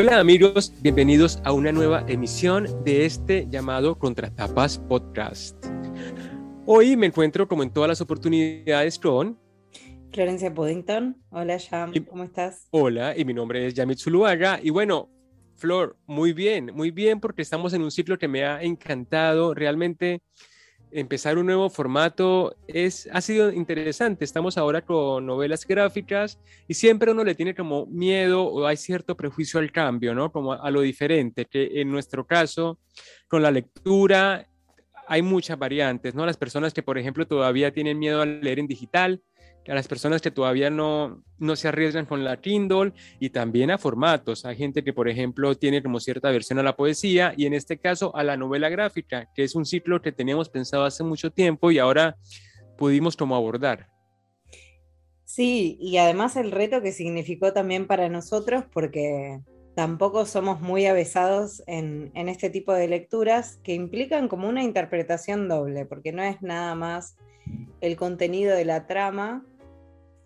Hola 0.00 0.20
amigos, 0.20 0.72
bienvenidos 0.80 1.40
a 1.42 1.50
una 1.50 1.72
nueva 1.72 2.04
emisión 2.06 2.84
de 2.84 3.04
este 3.04 3.48
llamado 3.50 3.98
Contratapas 3.98 4.78
Podcast. 4.78 5.56
Hoy 6.66 6.96
me 6.96 7.06
encuentro 7.06 7.48
como 7.48 7.64
en 7.64 7.72
todas 7.72 7.88
las 7.88 8.00
oportunidades 8.00 8.96
con 8.96 9.36
Florencia 10.12 10.54
Puddington. 10.54 11.20
Hola 11.30 11.58
Jam, 11.58 11.92
¿cómo 12.08 12.22
estás? 12.22 12.68
Hola, 12.70 13.18
y 13.18 13.24
mi 13.24 13.34
nombre 13.34 13.66
es 13.66 13.74
Yamit 13.74 13.98
Zuluaga. 13.98 14.60
Y 14.62 14.70
bueno, 14.70 15.10
Flor, 15.56 15.96
muy 16.06 16.32
bien, 16.32 16.70
muy 16.72 16.92
bien 16.92 17.18
porque 17.18 17.42
estamos 17.42 17.72
en 17.72 17.82
un 17.82 17.90
ciclo 17.90 18.20
que 18.20 18.28
me 18.28 18.44
ha 18.44 18.62
encantado. 18.62 19.52
Realmente 19.52 20.22
empezar 20.92 21.38
un 21.38 21.46
nuevo 21.46 21.70
formato 21.70 22.56
es, 22.66 23.08
ha 23.12 23.20
sido 23.20 23.52
interesante. 23.52 24.24
Estamos 24.24 24.58
ahora 24.58 24.82
con 24.82 25.26
novelas 25.26 25.66
gráficas 25.66 26.38
y 26.66 26.74
siempre 26.74 27.12
uno 27.12 27.24
le 27.24 27.34
tiene 27.34 27.54
como 27.54 27.86
miedo 27.86 28.44
o 28.44 28.66
hay 28.66 28.76
cierto 28.76 29.16
prejuicio 29.16 29.60
al 29.60 29.72
cambio, 29.72 30.14
¿no? 30.14 30.32
Como 30.32 30.52
a, 30.52 30.70
lo 30.70 30.80
diferente, 30.80 31.46
que 31.46 31.80
en 31.80 31.90
nuestro 31.90 32.26
caso, 32.26 32.78
con 33.26 33.42
la 33.42 33.50
lectura 33.50 34.48
hay 35.06 35.22
muchas 35.22 35.58
variantes, 35.58 36.14
¿no? 36.14 36.26
Las 36.26 36.36
personas 36.36 36.74
que, 36.74 36.82
por 36.82 36.98
ejemplo, 36.98 37.26
todavía 37.26 37.72
tienen 37.72 37.98
miedo 37.98 38.20
a 38.20 38.26
leer 38.26 38.58
en 38.58 38.66
digital, 38.66 39.22
a 39.68 39.74
las 39.74 39.86
personas 39.86 40.22
que 40.22 40.30
todavía 40.30 40.70
no, 40.70 41.22
no 41.38 41.56
se 41.56 41.68
arriesgan 41.68 42.06
con 42.06 42.24
la 42.24 42.40
Kindle 42.40 42.92
y 43.20 43.30
también 43.30 43.70
a 43.70 43.78
formatos. 43.78 44.44
Hay 44.44 44.56
gente 44.56 44.82
que, 44.82 44.92
por 44.92 45.08
ejemplo, 45.08 45.54
tiene 45.54 45.82
como 45.82 46.00
cierta 46.00 46.30
versión 46.30 46.58
a 46.58 46.62
la 46.62 46.76
poesía 46.76 47.34
y 47.36 47.46
en 47.46 47.54
este 47.54 47.78
caso 47.78 48.14
a 48.16 48.22
la 48.24 48.36
novela 48.36 48.68
gráfica, 48.68 49.28
que 49.34 49.44
es 49.44 49.54
un 49.54 49.66
ciclo 49.66 50.00
que 50.00 50.12
teníamos 50.12 50.48
pensado 50.48 50.84
hace 50.84 51.04
mucho 51.04 51.30
tiempo 51.30 51.70
y 51.70 51.78
ahora 51.78 52.16
pudimos 52.76 53.16
como 53.16 53.36
abordar. 53.36 53.88
Sí, 55.24 55.76
y 55.80 55.98
además 55.98 56.36
el 56.36 56.50
reto 56.50 56.80
que 56.80 56.92
significó 56.92 57.52
también 57.52 57.86
para 57.86 58.08
nosotros, 58.08 58.64
porque 58.72 59.40
tampoco 59.74 60.24
somos 60.24 60.60
muy 60.60 60.86
avesados 60.86 61.62
en, 61.66 62.10
en, 62.14 62.28
este 62.28 62.50
tipo 62.50 62.72
de 62.72 62.88
lecturas 62.88 63.60
que 63.62 63.74
implican 63.74 64.26
como 64.26 64.48
una 64.48 64.64
interpretación 64.64 65.46
doble, 65.46 65.84
porque 65.84 66.12
no 66.12 66.22
es 66.22 66.40
nada 66.42 66.74
más 66.74 67.16
el 67.80 67.96
contenido 67.96 68.56
de 68.56 68.64
la 68.64 68.86
trama, 68.86 69.44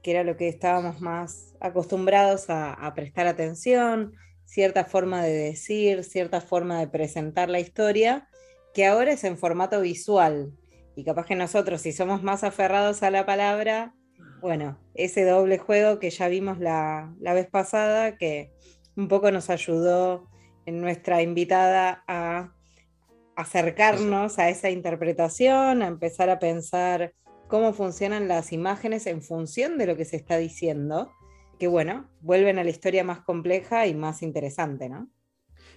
que 0.02 0.10
era 0.10 0.24
lo 0.24 0.36
que 0.36 0.48
estábamos 0.48 1.00
más 1.00 1.54
acostumbrados 1.60 2.46
a, 2.48 2.92
prestar 2.94 3.26
atención, 3.26 4.14
cierta 4.44 4.84
forma 4.84 5.22
de 5.22 5.32
decir, 5.32 6.04
cierta 6.04 6.40
forma 6.40 6.80
de 6.80 6.88
presentar 6.88 7.48
la 7.48 7.60
historia, 7.60 8.28
que 8.74 8.86
ahora 8.86 9.12
es 9.12 9.24
en 9.24 9.38
formato 9.38 9.80
visual. 9.80 10.52
Y 10.96 11.04
capaz 11.04 11.26
que 11.26 11.36
nosotros, 11.36 11.80
si 11.80 11.92
somos 11.92 12.22
más 12.22 12.44
aferrados 12.44 13.02
a 13.02 13.10
la 13.10 13.24
palabra, 13.24 13.94
bueno, 14.40 14.78
ese 14.94 15.24
doble 15.24 15.58
juego 15.58 15.98
que 15.98 16.10
ya 16.10 16.28
vimos 16.28 16.58
la, 16.58 17.14
la 17.20 17.32
vez 17.32 17.48
pasada, 17.48 18.16
que 18.16 18.50
un 18.96 19.08
poco 19.08 19.30
nos 19.30 19.50
ayudó 19.50 20.28
en 20.66 20.80
nuestra 20.80 21.22
invitada 21.22 22.04
a 22.08 22.52
acercarnos 23.36 24.38
a 24.38 24.50
esa 24.50 24.70
interpretación, 24.70 25.82
a 25.82 25.86
empezar 25.86 26.28
a 26.28 26.38
pensar 26.38 27.14
cómo 27.52 27.74
funcionan 27.74 28.28
las 28.28 28.50
imágenes 28.50 29.06
en 29.06 29.20
función 29.20 29.76
de 29.76 29.86
lo 29.86 29.94
que 29.94 30.06
se 30.06 30.16
está 30.16 30.38
diciendo, 30.38 31.12
que 31.58 31.66
bueno, 31.66 32.08
vuelven 32.22 32.58
a 32.58 32.64
la 32.64 32.70
historia 32.70 33.04
más 33.04 33.20
compleja 33.20 33.86
y 33.86 33.94
más 33.94 34.22
interesante, 34.22 34.88
¿no? 34.88 35.10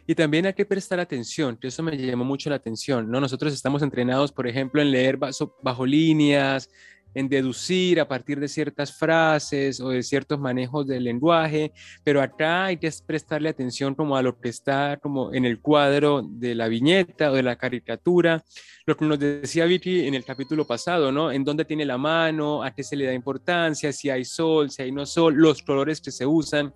Y 0.08 0.16
también 0.16 0.46
hay 0.46 0.54
que 0.54 0.66
prestar 0.66 1.02
atención, 1.02 1.58
que 1.58 1.68
eso 1.68 1.84
me 1.84 1.98
llamó 1.98 2.24
mucho 2.24 2.50
la 2.50 2.56
atención, 2.56 3.12
¿no? 3.12 3.20
Nosotros 3.20 3.54
estamos 3.54 3.82
entrenados, 3.82 4.32
por 4.32 4.48
ejemplo, 4.48 4.82
en 4.82 4.90
leer 4.90 5.18
bajo 5.18 5.86
líneas, 5.86 6.70
en 7.16 7.30
deducir 7.30 8.00
a 8.00 8.08
partir 8.08 8.40
de 8.40 8.48
ciertas 8.48 8.94
frases 8.94 9.80
o 9.80 9.90
de 9.90 10.04
ciertos 10.04 10.40
manejos 10.40 10.86
del 10.86 11.06
lenguaje, 11.06 11.72
pero 12.04 12.22
acá 12.22 12.66
hay 12.66 12.78
que 12.78 12.92
prestarle 13.06 13.50
atención 13.50 13.96
como 13.96 14.16
a 14.16 14.22
lo 14.22 14.40
que 14.40 14.50
está 14.50 14.98
como 15.02 15.34
en 15.34 15.46
el 15.46 15.60
cuadro 15.60 16.22
de 16.24 16.54
la 16.54 16.68
viñeta 16.68 17.32
o 17.32 17.34
de 17.34 17.44
la 17.44 17.56
caricatura, 17.56 18.44
lo 18.86 18.96
que 18.96 19.06
nos 19.06 19.18
decía 19.18 19.66
Vicky 19.66 20.08
en 20.08 20.14
el 20.14 20.24
capítulo 20.24 20.68
pasado, 20.68 21.12
¿no? 21.12 21.32
En 21.32 21.44
dónde 21.44 21.66
tiene 21.66 21.86
la 21.86 21.98
mano, 21.98 22.62
a 22.62 22.76
qué 22.76 22.84
se 22.84 22.96
le 22.96 23.06
da 23.06 23.14
importancia, 23.14 23.92
si 23.92 24.10
hay 24.10 24.26
sol, 24.26 24.70
si 24.70 24.84
hay 24.84 24.92
no 24.92 25.06
sol, 25.06 25.34
los 25.36 25.64
colores 25.64 26.02
que 26.02 26.12
se 26.12 26.26
usan. 26.26 26.74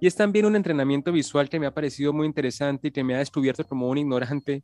Y 0.00 0.06
es 0.06 0.14
también 0.14 0.46
un 0.46 0.56
entrenamiento 0.56 1.12
visual 1.12 1.48
que 1.48 1.60
me 1.60 1.66
ha 1.66 1.74
parecido 1.74 2.12
muy 2.12 2.26
interesante 2.26 2.88
y 2.88 2.90
que 2.90 3.04
me 3.04 3.14
ha 3.14 3.18
descubierto 3.18 3.64
como 3.64 3.88
un 3.88 3.98
ignorante 3.98 4.62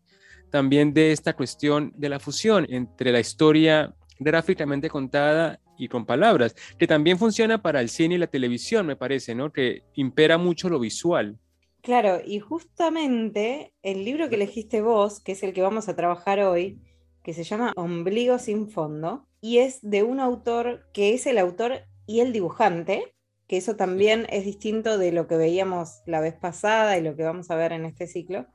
también 0.50 0.94
de 0.94 1.12
esta 1.12 1.34
cuestión 1.34 1.92
de 1.96 2.08
la 2.08 2.20
fusión 2.20 2.66
entre 2.70 3.12
la 3.12 3.20
historia 3.20 3.92
gráficamente 4.18 4.88
contada 4.88 5.60
y 5.78 5.88
con 5.88 6.06
palabras, 6.06 6.54
que 6.78 6.86
también 6.86 7.18
funciona 7.18 7.60
para 7.62 7.80
el 7.80 7.88
cine 7.88 8.14
y 8.14 8.18
la 8.18 8.26
televisión, 8.26 8.86
me 8.86 8.96
parece, 8.96 9.34
¿no? 9.34 9.52
Que 9.52 9.82
impera 9.94 10.38
mucho 10.38 10.68
lo 10.68 10.78
visual. 10.78 11.38
Claro, 11.82 12.20
y 12.24 12.40
justamente 12.40 13.72
el 13.82 14.04
libro 14.04 14.28
que 14.28 14.34
elegiste 14.34 14.80
vos, 14.80 15.20
que 15.20 15.32
es 15.32 15.42
el 15.42 15.52
que 15.52 15.62
vamos 15.62 15.88
a 15.88 15.94
trabajar 15.94 16.40
hoy, 16.40 16.80
que 17.22 17.32
se 17.32 17.44
llama 17.44 17.72
Ombligo 17.76 18.38
sin 18.38 18.68
fondo, 18.68 19.28
y 19.40 19.58
es 19.58 19.78
de 19.82 20.02
un 20.02 20.18
autor 20.18 20.88
que 20.92 21.14
es 21.14 21.26
el 21.26 21.38
autor 21.38 21.82
y 22.06 22.20
el 22.20 22.32
dibujante, 22.32 23.14
que 23.46 23.56
eso 23.56 23.76
también 23.76 24.26
es 24.30 24.44
distinto 24.44 24.98
de 24.98 25.12
lo 25.12 25.28
que 25.28 25.36
veíamos 25.36 26.02
la 26.06 26.20
vez 26.20 26.34
pasada 26.34 26.98
y 26.98 27.02
lo 27.02 27.14
que 27.14 27.22
vamos 27.22 27.50
a 27.50 27.56
ver 27.56 27.72
en 27.72 27.84
este 27.84 28.08
ciclo, 28.08 28.46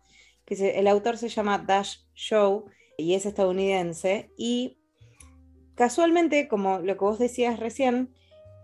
que 0.44 0.78
el 0.78 0.88
autor 0.88 1.18
se 1.18 1.30
llama 1.30 1.60
Dash 1.60 2.00
Show 2.14 2.66
y 2.98 3.14
es 3.14 3.26
estadounidense, 3.26 4.32
y 4.38 4.81
casualmente, 5.76 6.48
como 6.48 6.80
lo 6.80 6.98
que 6.98 7.06
vos 7.06 7.20
decías 7.20 7.59
recién, 7.59 8.14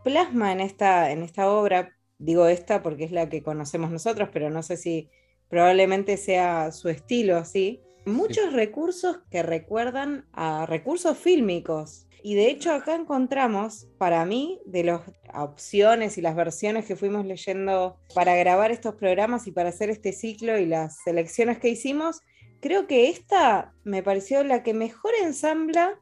plasma 0.04 0.52
en 0.52 0.62
esta, 0.62 1.12
en 1.12 1.24
esta 1.24 1.50
obra, 1.50 1.96
digo 2.18 2.48
esta 2.48 2.82
porque 2.82 3.04
es 3.04 3.12
la 3.12 3.30
que 3.30 3.44
conocemos 3.44 3.92
nosotros, 3.92 4.30
pero 4.32 4.50
no 4.50 4.64
sé 4.64 4.78
si 4.78 5.10
probablemente 5.50 6.18
sea 6.18 6.72
su 6.72 6.90
estilo 6.90 7.38
así, 7.38 7.82
muchos 8.06 8.54
recursos 8.54 9.20
que 9.30 9.44
recuerdan 9.44 10.28
a 10.34 10.66
recursos 10.66 11.18
fílmicos. 11.18 12.08
Y 12.24 12.36
de 12.36 12.50
hecho 12.50 12.72
acá 12.74 12.96
encontramos, 12.96 13.88
para 13.98 14.26
mí, 14.26 14.60
de 14.66 14.84
las 14.84 15.02
opciones 15.34 16.18
y 16.18 16.22
las 16.22 16.36
versiones 16.36 16.86
que 16.86 16.96
fuimos 16.96 17.26
leyendo 17.26 18.00
para 18.16 18.36
grabar 18.36 18.72
estos 18.72 18.96
programas 18.96 19.48
y 19.48 19.52
para 19.52 19.70
hacer 19.70 19.90
este 19.90 20.14
ciclo 20.14 20.58
y 20.58 20.66
las 20.66 20.98
selecciones 21.04 21.60
que 21.60 21.70
hicimos, 21.70 22.22
creo 22.60 22.88
que 22.88 23.10
esta 23.10 23.74
me 23.84 24.04
pareció 24.04 24.44
la 24.44 24.64
que 24.64 24.74
mejor 24.74 25.12
ensambla 25.22 26.00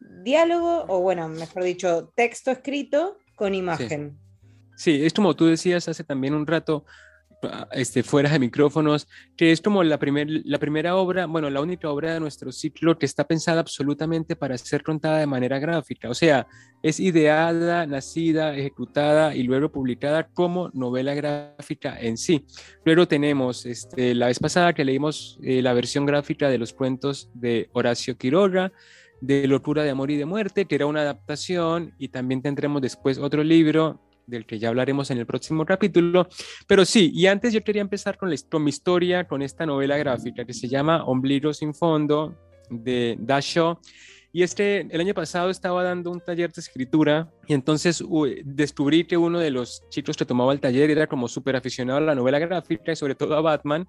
diálogo, 0.00 0.84
o 0.88 1.00
bueno, 1.00 1.28
mejor 1.28 1.64
dicho, 1.64 2.12
texto 2.14 2.50
escrito 2.50 3.18
con 3.36 3.54
imagen. 3.54 4.18
Sí, 4.76 5.04
es 5.04 5.12
como 5.12 5.34
tú 5.34 5.46
decías 5.46 5.88
hace 5.88 6.04
también 6.04 6.34
un 6.34 6.46
rato, 6.46 6.84
ah, 7.42 7.68
este, 7.72 8.02
fuera 8.02 8.30
de 8.30 8.38
micrófonos, 8.38 9.06
que 9.36 9.52
es 9.52 9.60
como 9.60 9.84
la, 9.84 9.98
primer, 9.98 10.28
la 10.44 10.58
primera 10.58 10.96
obra, 10.96 11.26
bueno, 11.26 11.48
la 11.50 11.60
única 11.60 11.88
obra 11.90 12.14
de 12.14 12.20
nuestro 12.20 12.50
ciclo 12.50 12.98
que 12.98 13.06
está 13.06 13.24
pensada 13.24 13.60
absolutamente 13.60 14.34
para 14.34 14.58
ser 14.58 14.82
contada 14.82 15.18
de 15.18 15.26
manera 15.26 15.58
gráfica. 15.58 16.10
O 16.10 16.14
sea, 16.14 16.46
es 16.82 16.98
ideada, 16.98 17.86
nacida, 17.86 18.56
ejecutada 18.56 19.34
y 19.34 19.44
luego 19.44 19.70
publicada 19.70 20.26
como 20.26 20.70
novela 20.74 21.14
gráfica 21.14 21.98
en 22.00 22.16
sí. 22.16 22.44
Luego 22.84 23.06
tenemos 23.06 23.66
este, 23.66 24.14
la 24.14 24.26
vez 24.26 24.38
pasada 24.40 24.72
que 24.72 24.84
leímos 24.84 25.38
eh, 25.42 25.62
la 25.62 25.72
versión 25.72 26.04
gráfica 26.04 26.48
de 26.48 26.58
los 26.58 26.72
cuentos 26.72 27.30
de 27.34 27.68
Horacio 27.72 28.18
Quiroga 28.18 28.72
de 29.26 29.48
Locura 29.48 29.82
de 29.82 29.90
Amor 29.90 30.10
y 30.10 30.16
de 30.16 30.26
Muerte, 30.26 30.66
que 30.66 30.74
era 30.74 30.86
una 30.86 31.00
adaptación, 31.00 31.94
y 31.98 32.08
también 32.08 32.42
tendremos 32.42 32.82
después 32.82 33.18
otro 33.18 33.42
libro 33.42 34.00
del 34.26 34.46
que 34.46 34.58
ya 34.58 34.68
hablaremos 34.68 35.10
en 35.10 35.18
el 35.18 35.26
próximo 35.26 35.64
capítulo. 35.64 36.28
Pero 36.66 36.84
sí, 36.84 37.10
y 37.14 37.26
antes 37.26 37.52
yo 37.52 37.62
quería 37.62 37.82
empezar 37.82 38.16
con, 38.16 38.30
la, 38.30 38.36
mi 38.58 38.68
historia, 38.68 39.26
con 39.26 39.42
esta 39.42 39.66
novela 39.66 39.96
gráfica 39.96 40.44
que 40.44 40.52
se 40.52 40.68
llama 40.68 41.04
Ombligo 41.04 41.52
sin 41.52 41.74
fondo 41.74 42.36
de 42.70 43.16
Dashaw 43.18 43.78
y 44.34 44.42
es 44.42 44.52
que 44.52 44.88
el 44.90 45.00
año 45.00 45.14
pasado 45.14 45.48
estaba 45.48 45.84
dando 45.84 46.10
un 46.10 46.20
taller 46.20 46.52
de 46.52 46.60
escritura 46.60 47.30
y 47.46 47.54
entonces 47.54 48.02
descubrí 48.44 49.04
que 49.04 49.16
uno 49.16 49.38
de 49.38 49.52
los 49.52 49.88
chicos 49.90 50.16
que 50.16 50.24
tomaba 50.24 50.52
el 50.52 50.58
taller 50.58 50.90
era 50.90 51.06
como 51.06 51.28
súper 51.28 51.54
aficionado 51.54 51.98
a 51.98 52.00
la 52.00 52.16
novela 52.16 52.40
gráfica 52.40 52.90
y 52.90 52.96
sobre 52.96 53.14
todo 53.14 53.36
a 53.36 53.40
Batman. 53.40 53.86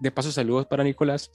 De 0.00 0.10
paso, 0.10 0.32
saludos 0.32 0.66
para 0.66 0.82
Nicolás. 0.82 1.30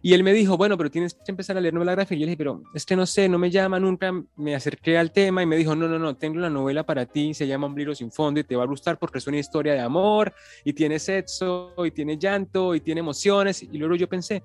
Y 0.00 0.14
él 0.14 0.22
me 0.22 0.32
dijo, 0.32 0.56
bueno, 0.56 0.78
pero 0.78 0.92
tienes 0.92 1.14
que 1.14 1.32
empezar 1.32 1.56
a 1.56 1.60
leer 1.60 1.74
novela 1.74 1.96
gráfica. 1.96 2.14
Y 2.14 2.20
yo 2.20 2.26
dije, 2.26 2.36
pero 2.36 2.62
es 2.72 2.86
que 2.86 2.94
no 2.94 3.04
sé, 3.04 3.28
no 3.28 3.36
me 3.36 3.50
llama 3.50 3.80
nunca. 3.80 4.12
Me 4.36 4.54
acerqué 4.54 4.96
al 4.96 5.10
tema 5.10 5.42
y 5.42 5.46
me 5.46 5.56
dijo, 5.56 5.74
no, 5.74 5.88
no, 5.88 5.98
no, 5.98 6.16
tengo 6.16 6.36
una 6.36 6.48
novela 6.48 6.86
para 6.86 7.06
ti, 7.06 7.34
se 7.34 7.48
llama 7.48 7.66
Un 7.66 7.96
sin 7.96 8.12
fondo 8.12 8.38
y 8.38 8.44
te 8.44 8.54
va 8.54 8.62
a 8.62 8.66
gustar 8.68 8.96
porque 8.96 9.18
es 9.18 9.26
una 9.26 9.38
historia 9.38 9.72
de 9.72 9.80
amor 9.80 10.32
y 10.64 10.72
tiene 10.72 11.00
sexo 11.00 11.74
y 11.84 11.90
tiene 11.90 12.16
llanto 12.16 12.76
y 12.76 12.80
tiene 12.80 13.00
emociones. 13.00 13.60
Y 13.64 13.76
luego 13.76 13.96
yo 13.96 14.08
pensé, 14.08 14.44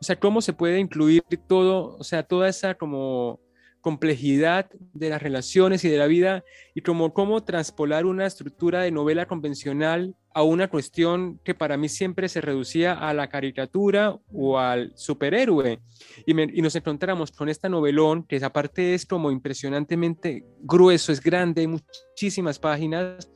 o 0.00 0.04
sea, 0.04 0.16
cómo 0.18 0.40
se 0.40 0.52
puede 0.52 0.78
incluir 0.78 1.22
todo, 1.46 1.96
o 1.98 2.04
sea, 2.04 2.22
toda 2.22 2.48
esa 2.48 2.74
como 2.74 3.40
complejidad 3.80 4.70
de 4.92 5.08
las 5.08 5.22
relaciones 5.22 5.84
y 5.84 5.88
de 5.88 5.98
la 5.98 6.06
vida 6.06 6.44
y 6.74 6.82
como 6.82 7.14
cómo 7.14 7.42
transpolar 7.42 8.06
una 8.06 8.26
estructura 8.26 8.82
de 8.82 8.90
novela 8.90 9.26
convencional 9.26 10.14
a 10.32 10.42
una 10.42 10.68
cuestión 10.68 11.40
que 11.44 11.54
para 11.54 11.76
mí 11.76 11.88
siempre 11.88 12.28
se 12.28 12.40
reducía 12.40 12.92
a 12.92 13.12
la 13.14 13.28
caricatura 13.28 14.16
o 14.32 14.58
al 14.58 14.92
superhéroe. 14.94 15.80
Y, 16.24 16.34
nos 16.34 16.76
encontramos 16.76 17.32
con 17.32 17.48
esta 17.48 17.68
novelón, 17.68 18.24
que 18.24 18.42
aparte 18.44 18.94
es 18.94 19.06
como 19.06 19.32
impresionantemente 19.32 20.44
grueso, 20.60 21.10
es 21.10 21.20
grande, 21.20 21.62
hay 21.62 21.66
muchísimas 21.66 22.58
páginas, 22.58 23.28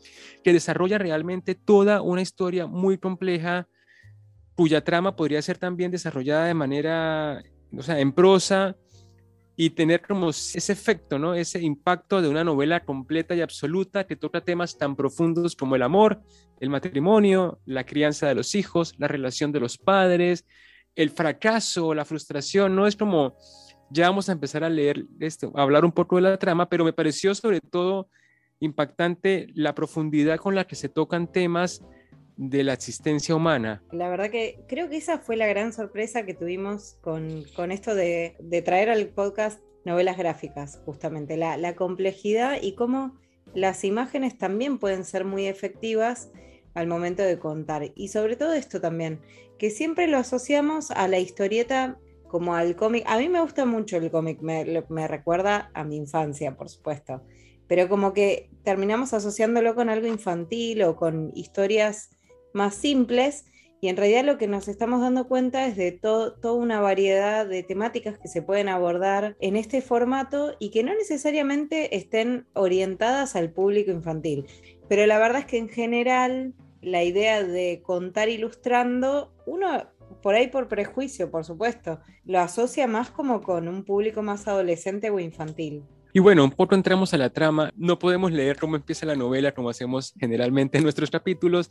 que 0.45 0.53
desarrolla 0.53 0.99
realmente 0.99 1.55
toda 1.55 2.01
una 2.01 2.23
historia 2.23 2.67
muy 2.67 2.99
compleja, 2.99 3.67
cuya 4.55 4.85
trama 4.85 5.17
podría 5.17 5.43
ser 5.43 5.59
también 5.59 5.91
desarrollada 5.91 6.47
de 6.47 6.55
manera, 6.55 7.43
o 7.77 7.83
sea, 7.83 7.99
en 8.01 8.13
prosa, 8.13 8.77
y 9.57 9.71
tener 9.71 10.03
como 10.03 10.31
ese 10.31 10.73
efecto, 10.73 11.19
¿no? 11.19 11.35
Ese 11.35 11.63
impacto 11.63 12.21
de 12.21 12.29
una 12.29 12.43
novela 12.43 12.85
completa 12.85 13.35
y 13.35 13.41
absoluta 13.41 14.05
que 14.05 14.17
toca 14.17 14.41
temas 14.41 14.77
tan 14.79 14.97
profundos 14.97 15.55
como 15.55 15.77
el 15.77 15.83
amor, 15.83 16.21
el 16.61 16.71
matrimonio, 16.71 17.61
la 17.65 17.85
crianza 17.85 18.27
de 18.27 18.35
los 18.35 18.55
hijos, 18.55 18.95
la 18.99 19.07
relación 19.07 19.53
de 19.53 19.61
los 19.61 19.79
padres, 19.79 20.45
el 20.97 21.11
fracaso, 21.11 21.95
la 21.95 22.05
frustración, 22.05 22.75
¿no? 22.75 22.87
Es 22.87 22.97
como, 22.97 23.37
ya 23.91 24.09
vamos 24.09 24.29
a 24.29 24.33
empezar 24.33 24.65
a 24.65 24.69
leer 24.69 25.07
esto, 25.21 25.53
a 25.55 25.63
hablar 25.63 25.85
un 25.85 25.93
poco 25.93 26.17
de 26.17 26.23
la 26.23 26.39
trama, 26.39 26.69
pero 26.69 26.85
me 26.85 26.93
pareció 26.93 27.35
sobre 27.35 27.61
todo 27.61 28.09
impactante 28.59 29.49
la 29.55 29.75
profundidad 29.75 30.39
con 30.39 30.55
la 30.55 30.65
que 30.65 30.75
se 30.75 30.89
tocan 30.89 31.31
temas 31.31 31.85
de 32.37 32.65
la 32.65 32.73
existencia 32.73 33.35
humana. 33.35 33.83
La 33.93 34.09
verdad 34.09 34.31
que 34.31 34.61
creo 34.69 34.89
que 34.89 34.97
esa 34.97 35.19
fue 35.19 35.37
la 35.37 35.47
gran 35.47 35.73
sorpresa 35.73 36.25
que 36.25 36.35
tuvimos 36.35 36.99
con, 37.01 37.45
esto 37.71 37.95
de, 37.95 38.63
traer 38.65 38.91
al 38.91 39.07
podcast 39.09 39.61
novelas 39.85 40.17
gráficas, 40.17 40.81
justamente, 40.85 41.37
la, 41.37 41.57
la, 41.57 41.75
complejidad 41.75 42.59
y 42.61 42.75
cómo 42.75 43.19
las 43.55 43.85
imágenes 43.85 44.37
también 44.39 44.79
pueden 44.79 45.05
ser 45.05 45.25
muy 45.25 45.47
efectivas 45.47 46.31
al 46.75 46.87
momento 46.87 47.23
de 47.23 47.39
contar. 47.39 47.93
Y 47.95 48.09
sobre 48.09 48.37
todo 48.37 48.55
esto 48.55 48.81
también, 48.81 49.21
que 49.59 49.71
siempre 49.71 50.09
lo 50.09 50.19
asociamos 50.19 50.91
a 50.91 51.07
la 51.07 51.19
historieta 51.19 51.99
como 52.29 52.57
al 52.57 52.75
cómic. 52.75 53.05
A 53.07 53.19
mí 53.19 53.29
me 53.29 53.41
gusta 53.41 53.65
mucho 53.65 53.97
el 53.97 54.11
cómic, 54.11 54.41
me, 54.41 54.85
me 54.89 55.07
recuerda 55.07 55.71
a 55.73 55.85
mi 55.85 55.97
infancia, 55.97 56.57
por 56.57 56.69
supuesto, 56.69 57.23
pero 57.69 57.89
como 57.89 58.13
que 58.13 58.51
terminamos 58.65 59.15
asociándolo 59.15 59.75
con 59.75 59.89
algo 59.89 60.09
infantil 60.09 60.83
o 60.83 60.97
con 60.97 61.31
historias 61.35 62.11
más 62.55 62.75
simples 62.75 63.45
y 63.85 63.89
en 63.89 63.99
realidad 63.99 64.25
lo 64.25 64.39
que 64.39 64.47
nos 64.47 64.67
estamos 64.67 65.03
dando 65.03 65.29
cuenta 65.29 65.67
es 65.67 65.77
de 65.77 65.93
toda 65.93 66.53
una 66.55 66.81
variedad 66.81 67.47
de 67.47 67.63
temáticas 67.63 68.19
que 68.19 68.29
se 68.29 68.41
pueden 68.41 68.71
abordar 68.71 69.37
en 69.41 69.57
este 69.57 69.83
formato 69.83 70.55
y 70.59 70.71
que 70.71 70.83
no 70.83 70.95
necesariamente 70.95 71.95
estén 71.95 72.47
orientadas 72.55 73.37
al 73.37 73.53
público 73.53 73.91
infantil. 73.91 74.47
Pero 74.89 75.05
la 75.05 75.19
verdad 75.19 75.41
es 75.41 75.47
que 75.47 75.59
en 75.59 75.69
general 75.69 76.55
la 76.81 77.03
idea 77.05 77.43
de 77.43 77.83
contar 77.83 78.31
ilustrando, 78.31 79.35
uno 79.45 79.91
por 80.23 80.35
ahí 80.35 80.49
por 80.49 80.69
prejuicio, 80.69 81.31
por 81.31 81.45
supuesto, 81.45 82.01
lo 82.25 82.41
asocia 82.41 82.87
más 82.87 83.11
como 83.11 83.43
con 83.43 83.69
un 83.69 83.85
público 83.85 84.23
más 84.23 84.49
adolescente 84.49 85.11
o 85.11 85.21
infantil. 85.21 85.85
Y 86.17 86.21
bueno, 86.21 86.45
un 86.45 86.53
poco 86.53 86.77
entramos 86.77 87.13
a 87.13 87.19
la 87.19 87.31
trama. 87.31 87.73
No 87.77 87.99
podemos 87.99 88.31
leer 88.31 88.57
cómo 88.57 88.77
empieza 88.77 89.05
la 89.05 89.17
novela 89.17 89.53
como 89.53 89.69
hacemos 89.69 90.15
generalmente 90.17 90.79
en 90.79 90.85
nuestros 90.85 91.11
capítulos. 91.11 91.69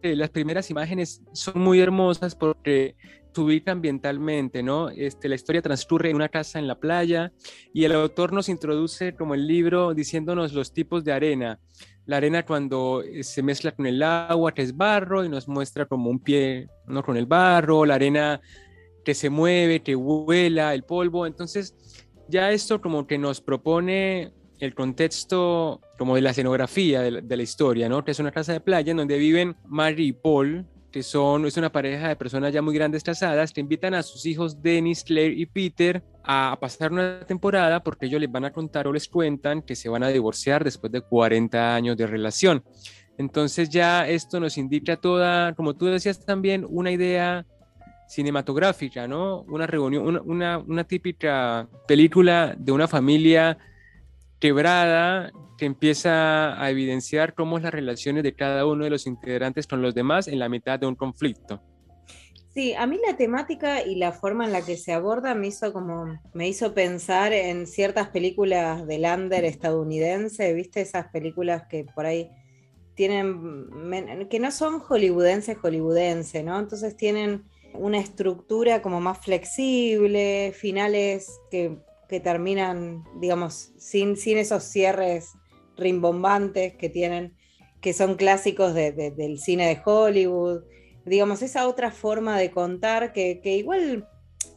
Eh, 0.00 0.14
las 0.14 0.30
primeras 0.30 0.70
imágenes 0.70 1.22
son 1.32 1.60
muy 1.60 1.80
hermosas 1.80 2.36
porque 2.36 2.94
se 3.34 3.40
ubica 3.40 3.72
ambientalmente, 3.72 4.62
¿no? 4.62 4.90
Este, 4.90 5.28
la 5.28 5.34
historia 5.34 5.60
transcurre 5.60 6.10
en 6.10 6.14
una 6.14 6.28
casa 6.28 6.60
en 6.60 6.68
la 6.68 6.78
playa 6.78 7.32
y 7.74 7.82
el 7.82 7.90
autor 7.90 8.32
nos 8.32 8.48
introduce 8.48 9.16
como 9.16 9.34
el 9.34 9.48
libro 9.48 9.92
diciéndonos 9.92 10.52
los 10.52 10.72
tipos 10.72 11.02
de 11.02 11.12
arena. 11.12 11.58
La 12.06 12.18
arena 12.18 12.46
cuando 12.46 13.02
eh, 13.02 13.24
se 13.24 13.42
mezcla 13.42 13.72
con 13.72 13.86
el 13.86 14.04
agua, 14.04 14.54
que 14.54 14.62
es 14.62 14.76
barro, 14.76 15.24
y 15.24 15.28
nos 15.28 15.48
muestra 15.48 15.86
como 15.86 16.10
un 16.10 16.20
pie, 16.20 16.68
¿no? 16.86 17.02
Con 17.02 17.16
el 17.16 17.26
barro, 17.26 17.84
la 17.84 17.96
arena 17.96 18.40
que 19.04 19.14
se 19.14 19.30
mueve, 19.30 19.82
que 19.82 19.96
vuela, 19.96 20.74
el 20.74 20.84
polvo. 20.84 21.26
Entonces, 21.26 21.74
ya 22.30 22.50
esto 22.50 22.80
como 22.80 23.06
que 23.06 23.18
nos 23.18 23.40
propone 23.40 24.32
el 24.58 24.74
contexto 24.74 25.80
como 25.98 26.14
de 26.14 26.22
la 26.22 26.30
escenografía 26.30 27.00
de 27.02 27.36
la, 27.36 27.42
historia, 27.42 27.88
¿no? 27.88 28.04
Que 28.04 28.12
es 28.12 28.18
una 28.18 28.30
casa 28.30 28.52
de 28.52 28.60
playa 28.60 28.90
en 28.90 28.98
donde 28.98 29.18
viven 29.18 29.56
Mary 29.66 30.08
y 30.08 30.12
Paul, 30.12 30.66
que 30.90 31.02
son, 31.02 31.46
es 31.46 31.56
una 31.56 31.70
pareja 31.72 32.08
de 32.08 32.16
personas 32.16 32.52
ya 32.52 32.62
muy 32.62 32.74
grandes 32.74 33.02
casadas, 33.02 33.52
que 33.52 33.60
invitan 33.60 33.94
a 33.94 34.02
sus 34.02 34.26
hijos 34.26 34.62
Dennis, 34.62 35.04
Claire 35.04 35.34
y 35.34 35.46
Peter 35.46 36.02
a 36.24 36.56
pasar 36.60 36.92
una 36.92 37.20
temporada 37.20 37.82
porque 37.82 38.06
ellos 38.06 38.20
les 38.20 38.30
van 38.30 38.44
a 38.44 38.52
contar 38.52 38.86
o 38.86 38.92
les 38.92 39.08
cuentan 39.08 39.62
que 39.62 39.76
se 39.76 39.88
van 39.88 40.02
a 40.02 40.08
divorciar 40.08 40.62
después 40.64 40.92
de 40.92 41.00
40 41.00 41.74
años 41.74 41.96
de 41.96 42.06
relación. 42.06 42.62
Entonces 43.18 43.68
ya 43.68 44.08
esto 44.08 44.40
nos 44.40 44.56
indica 44.58 44.96
toda, 44.96 45.54
como 45.54 45.74
tú 45.74 45.86
decías 45.86 46.24
también, 46.24 46.66
una 46.68 46.90
idea 46.90 47.46
cinematográfica, 48.10 49.06
¿no? 49.06 49.42
Una 49.42 49.68
reunión, 49.68 50.20
una, 50.26 50.58
una, 50.58 50.84
típica 50.84 51.68
película 51.86 52.56
de 52.58 52.72
una 52.72 52.88
familia 52.88 53.56
quebrada 54.40 55.30
que 55.56 55.66
empieza 55.66 56.60
a 56.60 56.70
evidenciar 56.70 57.34
cómo 57.34 57.56
es 57.56 57.62
las 57.62 57.72
relaciones 57.72 58.24
de 58.24 58.34
cada 58.34 58.66
uno 58.66 58.82
de 58.82 58.90
los 58.90 59.06
integrantes 59.06 59.68
con 59.68 59.80
los 59.80 59.94
demás 59.94 60.26
en 60.26 60.40
la 60.40 60.48
mitad 60.48 60.80
de 60.80 60.86
un 60.86 60.96
conflicto. 60.96 61.62
Sí, 62.52 62.74
a 62.74 62.84
mí 62.84 62.98
la 63.06 63.16
temática 63.16 63.86
y 63.86 63.94
la 63.94 64.10
forma 64.10 64.44
en 64.44 64.50
la 64.50 64.62
que 64.62 64.76
se 64.76 64.92
aborda 64.92 65.36
me 65.36 65.46
hizo 65.46 65.72
como 65.72 66.18
me 66.34 66.48
hizo 66.48 66.74
pensar 66.74 67.32
en 67.32 67.68
ciertas 67.68 68.08
películas 68.08 68.88
de 68.88 68.98
Lander 68.98 69.44
estadounidense, 69.44 70.52
¿viste? 70.52 70.80
Esas 70.80 71.06
películas 71.12 71.68
que 71.68 71.84
por 71.94 72.06
ahí 72.06 72.28
tienen 72.96 74.28
que 74.28 74.40
no 74.40 74.50
son 74.50 74.80
hollywoodenses 74.80 75.58
hollywoodense, 75.58 76.42
¿no? 76.42 76.58
Entonces 76.58 76.96
tienen 76.96 77.44
una 77.74 77.98
estructura 77.98 78.82
como 78.82 79.00
más 79.00 79.18
flexible, 79.18 80.52
finales 80.54 81.40
que, 81.50 81.78
terminan, 82.22 83.04
digamos, 83.20 83.72
sin, 83.78 84.16
sin 84.16 84.38
esos 84.38 84.64
cierres 84.64 85.34
rimbombantes 85.76 86.74
que 86.74 86.88
tienen, 86.88 87.36
que 87.80 87.92
son 87.92 88.16
clásicos 88.16 88.74
del 88.74 89.38
cine 89.38 89.68
de 89.68 89.80
Hollywood. 89.84 90.64
Digamos, 91.04 91.42
esa 91.42 91.68
otra 91.68 91.92
forma 91.92 92.36
de 92.38 92.50
contar 92.50 93.12
que, 93.12 93.40
igual 93.44 94.08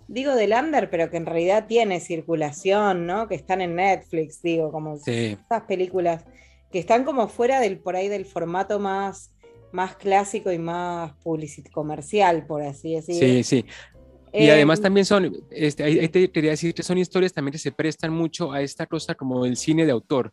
digo 0.08 0.36
de 0.36 0.48
Lander, 0.48 0.90
pero 0.90 1.10
que 1.10 1.18
en 1.18 1.26
realidad 1.26 1.68
tiene 1.68 2.00
circulación, 2.00 3.06
¿no? 3.06 3.28
Que 3.28 3.36
están 3.36 3.62
en 3.62 3.76
Netflix, 3.76 4.42
digo, 4.42 4.72
como 4.72 4.96
esas 4.96 5.62
películas 5.68 6.26
que 6.72 6.80
están 6.80 7.04
como 7.04 7.28
fuera 7.28 7.60
del 7.60 7.80
por 7.80 7.96
ahí 7.96 8.08
del 8.08 8.26
formato 8.26 8.80
más 8.80 9.33
más 9.74 9.96
clásico 9.96 10.52
y 10.52 10.60
más 10.60 11.14
publicitario 11.24 11.74
comercial, 11.74 12.46
por 12.46 12.62
así 12.62 12.94
decirlo. 12.94 13.28
Sí, 13.28 13.44
sí. 13.44 13.66
Y 14.32 14.50
además 14.50 14.80
em, 14.80 14.84
también 14.84 15.06
son, 15.06 15.32
este, 15.52 16.08
te 16.10 16.32
quería 16.32 16.52
decir 16.52 16.74
que 16.74 16.84
son 16.84 16.98
historias 16.98 17.34
también 17.34 17.52
que 17.52 17.60
se 17.60 17.72
prestan 17.72 18.12
mucho 18.14 18.52
a 18.52 18.62
esta 18.62 18.86
cosa 18.88 19.14
como 19.16 19.46
el 19.46 19.58
cine 19.58 19.86
de 19.86 19.92
autor. 19.92 20.32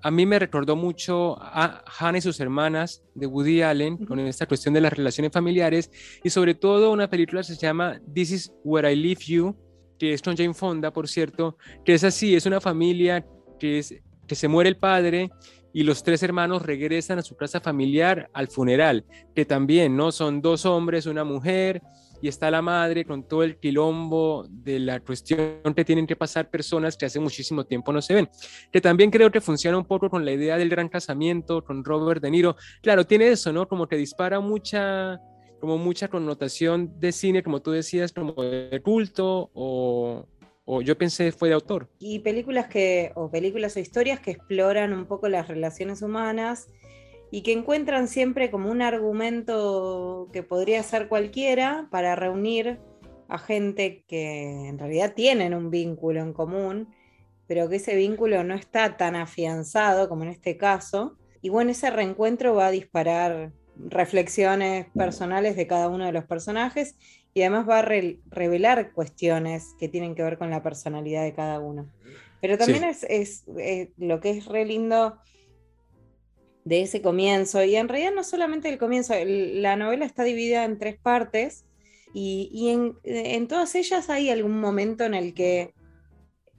A 0.00 0.10
mí 0.10 0.26
me 0.26 0.38
recordó 0.38 0.74
mucho 0.74 1.36
a 1.40 1.84
Hannah 1.98 2.18
y 2.18 2.20
sus 2.20 2.40
hermanas 2.40 3.04
de 3.14 3.26
Woody 3.26 3.62
Allen 3.62 4.04
con 4.04 4.18
esta 4.20 4.46
cuestión 4.46 4.74
de 4.74 4.80
las 4.80 4.92
relaciones 4.92 5.32
familiares 5.32 5.90
y 6.24 6.30
sobre 6.30 6.54
todo 6.54 6.92
una 6.92 7.08
película 7.08 7.40
que 7.40 7.54
se 7.54 7.56
llama 7.56 8.00
This 8.12 8.30
is 8.32 8.52
Where 8.64 8.92
I 8.92 8.96
Leave 8.96 9.22
You, 9.26 9.56
que 9.98 10.12
es 10.12 10.22
con 10.22 10.36
Jane 10.36 10.54
Fonda, 10.54 10.92
por 10.92 11.08
cierto, 11.08 11.56
que 11.84 11.94
es 11.94 12.02
así, 12.02 12.34
es 12.34 12.46
una 12.46 12.60
familia 12.60 13.24
que, 13.60 13.78
es, 13.78 13.94
que 14.26 14.34
se 14.34 14.48
muere 14.48 14.70
el 14.70 14.76
padre 14.76 15.30
y 15.72 15.82
los 15.84 16.02
tres 16.02 16.22
hermanos 16.22 16.62
regresan 16.62 17.18
a 17.18 17.22
su 17.22 17.36
casa 17.36 17.60
familiar 17.60 18.30
al 18.32 18.48
funeral, 18.48 19.04
que 19.34 19.44
también, 19.44 19.96
¿no? 19.96 20.12
Son 20.12 20.42
dos 20.42 20.66
hombres, 20.66 21.06
una 21.06 21.24
mujer, 21.24 21.82
y 22.22 22.28
está 22.28 22.50
la 22.50 22.62
madre 22.62 23.04
con 23.04 23.26
todo 23.26 23.42
el 23.42 23.58
quilombo 23.58 24.46
de 24.48 24.78
la 24.78 25.00
cuestión 25.00 25.60
que 25.74 25.84
tienen 25.84 26.06
que 26.06 26.14
pasar 26.14 26.48
personas 26.48 26.96
que 26.96 27.04
hace 27.04 27.18
muchísimo 27.18 27.64
tiempo 27.64 27.92
no 27.92 28.00
se 28.00 28.14
ven, 28.14 28.30
que 28.70 28.80
también 28.80 29.10
creo 29.10 29.30
que 29.32 29.40
funciona 29.40 29.76
un 29.76 29.84
poco 29.84 30.08
con 30.08 30.24
la 30.24 30.30
idea 30.30 30.56
del 30.56 30.68
gran 30.68 30.88
casamiento, 30.88 31.64
con 31.64 31.84
Robert 31.84 32.22
De 32.22 32.30
Niro. 32.30 32.56
Claro, 32.80 33.04
tiene 33.04 33.28
eso, 33.28 33.52
¿no? 33.52 33.66
Como 33.66 33.88
que 33.88 33.96
dispara 33.96 34.38
mucha 34.40 35.20
como 35.60 35.78
mucha 35.78 36.08
connotación 36.08 36.98
de 36.98 37.12
cine, 37.12 37.44
como 37.44 37.62
tú 37.62 37.70
decías, 37.70 38.12
como 38.12 38.32
de 38.32 38.80
culto 38.82 39.48
o, 39.54 40.26
o 40.64 40.80
yo 40.82 40.96
pensé 40.96 41.32
fue 41.32 41.48
de 41.48 41.54
autor. 41.54 41.88
Y 41.98 42.20
películas 42.20 42.68
que, 42.68 43.12
o 43.14 43.30
películas 43.30 43.76
o 43.76 43.80
historias 43.80 44.20
que 44.20 44.32
exploran 44.32 44.92
un 44.92 45.06
poco 45.06 45.28
las 45.28 45.48
relaciones 45.48 46.02
humanas 46.02 46.68
y 47.30 47.42
que 47.42 47.52
encuentran 47.52 48.08
siempre 48.08 48.50
como 48.50 48.70
un 48.70 48.82
argumento 48.82 50.28
que 50.32 50.42
podría 50.42 50.82
ser 50.82 51.08
cualquiera 51.08 51.88
para 51.90 52.14
reunir 52.14 52.78
a 53.28 53.38
gente 53.38 54.04
que 54.06 54.68
en 54.68 54.78
realidad 54.78 55.14
tienen 55.14 55.54
un 55.54 55.70
vínculo 55.70 56.20
en 56.20 56.34
común, 56.34 56.88
pero 57.46 57.68
que 57.68 57.76
ese 57.76 57.96
vínculo 57.96 58.44
no 58.44 58.54
está 58.54 58.96
tan 58.96 59.16
afianzado 59.16 60.08
como 60.08 60.24
en 60.24 60.28
este 60.28 60.58
caso. 60.58 61.16
Y 61.40 61.48
bueno, 61.48 61.70
ese 61.70 61.90
reencuentro 61.90 62.54
va 62.54 62.66
a 62.66 62.70
disparar 62.70 63.52
reflexiones 63.76 64.86
personales 64.94 65.56
de 65.56 65.66
cada 65.66 65.88
uno 65.88 66.04
de 66.04 66.12
los 66.12 66.24
personajes 66.24 66.96
y 67.34 67.40
además 67.42 67.68
va 67.68 67.78
a 67.78 67.82
revelar 67.82 68.92
cuestiones 68.92 69.74
que 69.78 69.88
tienen 69.88 70.14
que 70.14 70.22
ver 70.22 70.38
con 70.38 70.50
la 70.50 70.62
personalidad 70.62 71.22
de 71.22 71.32
cada 71.32 71.60
uno. 71.60 71.90
Pero 72.40 72.58
también 72.58 72.84
es, 72.84 73.04
eh, 73.58 73.92
lo 73.96 74.20
que 74.20 74.30
es 74.30 74.46
re 74.46 74.64
lindo 74.66 75.16
de 76.64 76.82
ese 76.82 77.00
comienzo, 77.00 77.64
y 77.64 77.76
en 77.76 77.88
realidad 77.88 78.12
no 78.14 78.24
solamente 78.24 78.68
el 78.68 78.78
comienzo, 78.78 79.14
la 79.24 79.76
novela 79.76 80.04
está 80.04 80.24
dividida 80.24 80.64
en 80.64 80.78
tres 80.78 80.98
partes, 80.98 81.64
y, 82.14 82.68
en, 83.04 83.48
todas 83.48 83.74
ellas 83.74 84.10
hay 84.10 84.28
algún 84.28 84.60
momento 84.60 85.04
en 85.04 85.14
el 85.14 85.32
que 85.32 85.72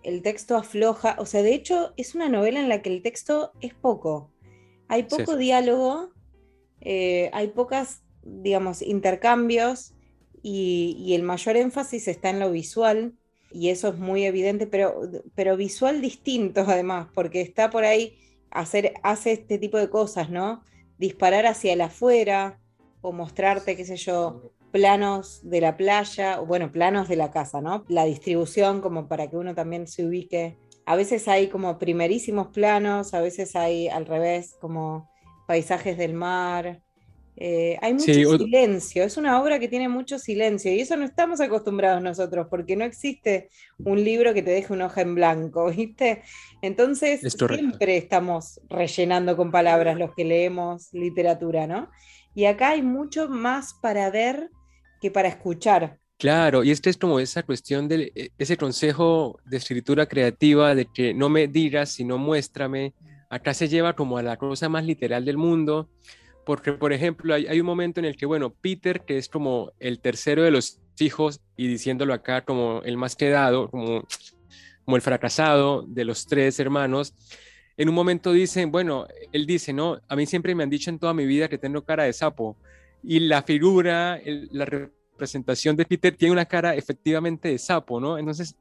el 0.02 0.22
texto 0.22 0.58
afloja, 0.58 1.16
o 1.20 1.26
sea, 1.26 1.44
de 1.44 1.54
hecho 1.54 1.94
es 1.96 2.16
una 2.16 2.28
novela 2.28 2.60
en 2.60 2.70
la 2.70 2.82
que 2.82 2.90
el 2.90 3.02
texto 3.02 3.52
es 3.62 3.74
poco, 3.74 4.32
hay 4.88 5.04
poco 5.04 5.38
diálogo, 5.38 6.12
eh, 6.82 7.30
hay 7.34 7.50
pocas, 7.50 8.02
digamos, 8.24 8.82
intercambios, 8.82 9.93
y, 10.44 11.16
el 11.16 11.24
mayor 11.24 11.56
énfasis 11.56 12.08
está 12.08 12.30
en 12.30 12.40
lo 12.40 12.52
visual, 12.52 13.14
y 13.52 13.70
eso 13.70 13.88
es 13.88 13.98
muy 13.98 14.26
evidente, 14.26 14.68
pero, 14.68 15.02
pero 15.36 15.56
visual 15.58 16.02
distinto 16.02 16.62
además, 16.68 17.08
porque 17.16 17.42
está 17.42 17.70
por 17.70 17.86
ahí 17.86 18.18
hacer, 18.52 18.94
hace 19.02 19.32
este 19.32 19.58
tipo 19.58 19.78
de 19.78 19.90
cosas, 19.90 20.30
¿no? 20.30 20.64
Disparar 20.98 21.46
hacia 21.46 21.74
el 21.74 21.82
afuera 21.82 22.60
o 23.02 23.12
mostrarte, 23.12 23.76
qué 23.76 23.86
sé 23.86 23.96
yo, 23.96 24.52
planos 24.72 25.42
de 25.44 25.62
la 25.62 25.78
playa, 25.78 26.42
o 26.42 26.46
bueno, 26.46 26.72
planos 26.72 27.08
de 27.08 27.16
la 27.16 27.32
casa, 27.32 27.62
¿no? 27.62 27.86
La 27.88 28.06
distribución 28.06 28.82
como 28.82 29.08
para 29.08 29.30
que 29.30 29.38
uno 29.38 29.56
también 29.56 29.88
se 29.88 30.06
ubique. 30.06 30.58
A 30.86 30.96
veces 30.96 31.28
hay 31.28 31.48
como 31.48 31.80
primerísimos 31.80 32.48
planos, 32.48 33.14
a 33.14 33.22
veces 33.22 33.56
hay 33.56 33.88
al 33.88 34.06
revés, 34.06 34.58
como 34.60 35.10
paisajes 35.48 35.98
del 35.98 36.14
mar, 36.14 36.82
eh, 37.36 37.78
hay 37.82 37.94
mucho 37.94 38.38
silencio, 38.38 39.04
es 39.04 39.18
una 39.18 39.42
obra 39.42 39.58
que 39.60 39.68
tiene 39.68 39.90
mucho 39.90 40.20
silencio 40.20 40.72
y 40.72 40.82
eso 40.82 40.96
no 40.96 41.04
estamos 41.04 41.42
acostumbrados 41.42 42.02
nosotros 42.02 42.48
porque 42.50 42.76
no 42.76 42.86
existe 42.86 43.50
un 43.80 44.04
libro 44.04 44.36
que 44.36 44.44
te 44.44 44.52
deje 44.52 44.72
una 44.72 44.86
hoja 44.86 45.02
en 45.02 45.16
blanco, 45.16 45.72
¿viste? 45.76 46.22
Entonces 46.62 47.22
siempre 47.22 47.98
estamos 47.98 48.62
rellenando 48.70 49.36
con 49.36 49.52
palabras 49.52 49.98
los 49.98 50.14
que 50.14 50.26
leemos 50.26 50.94
literatura, 50.94 51.66
¿no? 51.66 51.90
Y 52.36 52.46
acá 52.46 52.70
hay 52.70 52.84
mucho 52.84 53.28
más 53.30 53.74
para 53.82 54.10
ver 54.12 54.50
que 55.02 55.10
para 55.10 55.28
escuchar. 55.28 56.00
Claro, 56.18 56.64
y 56.64 56.72
este 56.72 56.90
es 56.90 56.98
como 56.98 57.20
esa 57.20 57.44
cuestión 57.44 57.88
de 57.88 58.12
e, 58.16 58.30
ese 58.38 58.58
consejo 58.58 59.40
de 59.46 59.58
escritura 59.58 60.06
creativa 60.06 60.76
de 60.76 60.86
que 60.86 61.14
no 61.14 61.30
me 61.30 61.48
digas, 61.48 61.90
sino 61.92 62.18
muéstrame. 62.18 62.94
Acá 63.30 63.56
se 63.56 63.68
lleva 63.68 63.94
como 63.94 64.18
a 64.18 64.24
la 64.24 64.38
cosa 64.38 64.70
más 64.70 64.86
literal 64.86 65.26
del 65.26 65.38
mundo 65.38 65.90
porque, 66.46 66.74
por 66.74 66.94
ejemplo, 66.94 67.34
hay, 67.34 67.60
un 67.60 67.66
momento 67.66 68.00
en 68.00 68.06
el 68.06 68.18
que, 68.18 68.26
bueno, 68.26 68.54
Peter, 68.54 69.02
que 69.02 69.18
es 69.18 69.30
como 69.30 69.72
el 69.80 70.00
tercero 70.00 70.44
de 70.44 70.52
los 70.52 70.80
hijos, 71.00 71.42
y 71.56 71.68
diciéndolo 71.68 72.14
acá 72.14 72.44
como 72.44 72.82
el 72.84 72.98
más 72.98 73.16
quedado, 73.16 73.70
como, 73.70 74.06
como 74.86 74.96
el 74.96 75.02
fracasado 75.02 75.84
de 75.88 76.06
los 76.06 76.26
tres 76.26 76.60
hermanos, 76.60 77.14
en 77.78 77.90
un 77.90 77.96
momento 77.96 78.32
dicen, 78.32 78.72
bueno, 78.72 79.08
él 79.32 79.46
dice, 79.46 79.74
no, 79.74 80.00
a 80.08 80.16
mí 80.16 80.26
siempre 80.26 80.54
me 80.54 80.64
han 80.64 80.70
dicho 80.70 80.90
en 80.90 81.00
toda 81.00 81.14
mi 81.14 81.26
vida 81.26 81.48
que 81.48 81.58
tengo 81.58 81.84
cara 81.84 82.04
de 82.04 82.14
sapo, 82.14 82.58
y 83.02 83.20
la 83.20 83.44
figura, 83.44 84.20
la 84.52 84.66
representación 84.66 85.76
de 85.76 85.86
Peter 85.86 86.16
tiene 86.16 86.32
una 86.32 86.46
cara 86.46 86.76
efectivamente 86.76 87.50
de 87.50 87.58
sapo, 87.58 88.00
¿no? 88.00 88.18
Entonces, 88.18 88.56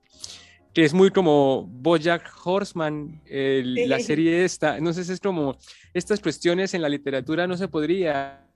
que 0.72 0.84
es 0.84 0.94
muy 0.94 1.10
como 1.10 1.66
Bojack 1.66 2.30
Horseman, 2.44 3.20
la 3.28 3.98
serie 4.00 4.44
esta. 4.44 4.78
Entonces 4.78 5.08
es 5.08 5.20
como, 5.20 5.56
estas 5.92 6.20
cuestiones 6.20 6.74
en 6.74 6.82
la 6.82 6.88
literatura 6.88 7.46
no 7.46 7.56
se 7.56 7.68
podría 7.68 8.46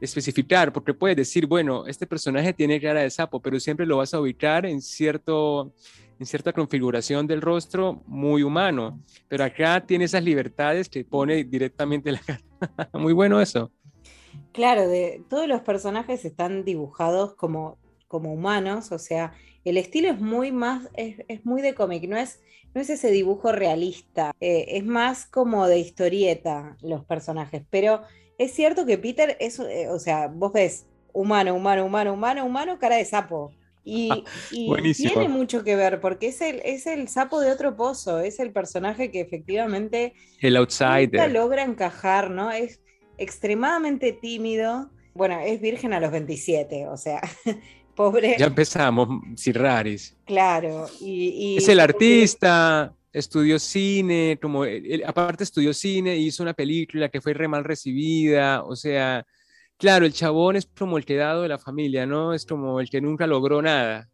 especificar, 0.00 0.72
porque 0.72 0.94
puedes 0.94 1.16
decir, 1.16 1.46
bueno, 1.46 1.86
este 1.86 2.06
personaje 2.06 2.52
tiene 2.52 2.80
cara 2.80 3.00
de 3.00 3.10
sapo, 3.10 3.40
pero 3.40 3.58
siempre 3.58 3.86
lo 3.86 3.96
vas 3.96 4.14
a 4.14 4.20
ubicar 4.20 4.66
en, 4.66 4.80
cierto, 4.80 5.72
en 6.18 6.26
cierta 6.26 6.52
configuración 6.52 7.26
del 7.26 7.40
rostro 7.40 8.02
muy 8.06 8.42
humano. 8.42 9.00
Pero 9.28 9.44
acá 9.44 9.84
tiene 9.84 10.04
esas 10.04 10.22
libertades 10.22 10.88
que 10.88 11.04
pone 11.04 11.44
directamente 11.44 12.12
la 12.12 12.20
cara. 12.20 12.40
muy 12.92 13.12
bueno 13.12 13.40
eso. 13.40 13.70
Claro, 14.52 14.88
de, 14.88 15.22
todos 15.28 15.48
los 15.48 15.62
personajes 15.62 16.24
están 16.24 16.64
dibujados 16.64 17.34
como, 17.34 17.78
como 18.08 18.32
humanos, 18.32 18.90
o 18.92 18.98
sea, 18.98 19.32
el 19.64 19.76
estilo 19.76 20.08
es 20.08 20.20
muy 20.20 20.50
más, 20.50 20.88
es, 20.94 21.44
muy 21.44 21.62
de 21.62 21.74
cómic, 21.74 22.08
no 22.08 22.16
es, 22.16 22.40
no 22.74 22.80
es 22.80 22.90
ese 22.90 23.10
dibujo 23.10 23.52
realista, 23.52 24.34
eh, 24.40 24.64
es 24.68 24.84
más 24.84 25.26
como 25.26 25.66
de 25.68 25.78
historieta 25.78 26.76
los 26.80 27.04
personajes, 27.04 27.62
pero 27.70 28.02
es 28.38 28.52
cierto 28.52 28.86
que 28.86 28.98
Peter 28.98 29.36
es, 29.40 29.58
eh, 29.58 29.88
o 29.88 29.98
sea, 29.98 30.28
vos 30.28 30.52
ves 30.52 30.86
humano, 31.12 31.54
humano, 31.54 31.84
humano, 31.84 32.14
humano, 32.14 32.44
humano, 32.44 32.78
cara 32.78 32.96
de 32.96 33.04
sapo. 33.04 33.52
Y, 33.84 34.10
tiene 34.96 35.28
mucho 35.28 35.64
que 35.64 35.74
ver, 35.74 36.00
porque 36.00 36.28
es 36.28 36.40
el, 36.40 36.60
es 36.64 36.86
el 36.86 37.08
sapo 37.08 37.40
de 37.40 37.50
otro 37.50 37.76
pozo, 37.76 38.20
es 38.20 38.38
el 38.38 38.52
personaje 38.52 39.10
que 39.10 39.20
efectivamente 39.20 40.14
el 40.40 40.56
outsider. 40.56 41.30
logra 41.32 41.64
encajar, 41.64 42.30
¿no? 42.30 42.50
Es 42.50 42.80
extremadamente 43.16 44.12
tímido. 44.12 44.90
Bueno, 45.14 45.40
es 45.40 45.60
virgen 45.60 45.92
a 45.92 46.00
los 46.00 46.12
27, 46.12 46.86
o 46.86 46.96
sea, 46.96 47.20
Pobre. 47.98 48.36
Ya 48.38 48.46
empezamos, 48.46 49.08
Cirraris. 49.36 50.16
Claro. 50.24 50.86
Y, 51.00 51.56
es 51.58 51.68
el 51.68 51.80
artista, 51.80 52.94
estudió 53.12 53.58
cine, 53.58 54.38
como 54.40 54.62
aparte 55.04 55.42
estudió 55.42 55.74
cine, 55.74 56.16
hizo 56.16 56.44
una 56.44 56.54
película 56.54 57.08
que 57.08 57.20
fue 57.20 57.34
re 57.34 57.48
mal 57.48 57.64
recibida, 57.64 58.62
o 58.62 58.76
sea, 58.76 59.26
claro, 59.78 60.06
el 60.06 60.12
chabón 60.12 60.54
es 60.54 60.70
como 60.78 60.96
el 60.96 61.04
quedado 61.04 61.42
de 61.42 61.48
la 61.48 61.58
familia, 61.58 62.06
¿no? 62.06 62.34
Es 62.34 62.46
como 62.46 62.78
el 62.78 62.88
que 62.88 63.00
nunca 63.00 63.26
logró 63.26 63.60
nada. 63.62 64.08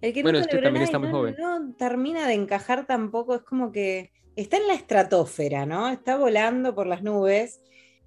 El 0.00 0.14
que 0.14 0.22
bueno, 0.22 0.40
nunca 0.40 0.58
también 0.58 0.84
está 0.84 0.98
muy 0.98 1.08
no, 1.08 1.18
joven. 1.18 1.36
No 1.38 1.74
termina 1.74 2.26
de 2.26 2.32
encajar 2.32 2.86
tampoco, 2.86 3.34
es 3.34 3.42
como 3.42 3.70
que 3.70 4.12
está 4.34 4.56
en 4.56 4.66
la 4.66 4.72
estratosfera, 4.72 5.66
¿no? 5.66 5.90
Está 5.90 6.16
volando 6.16 6.74
por 6.74 6.86
las 6.86 7.02
nubes. 7.02 7.60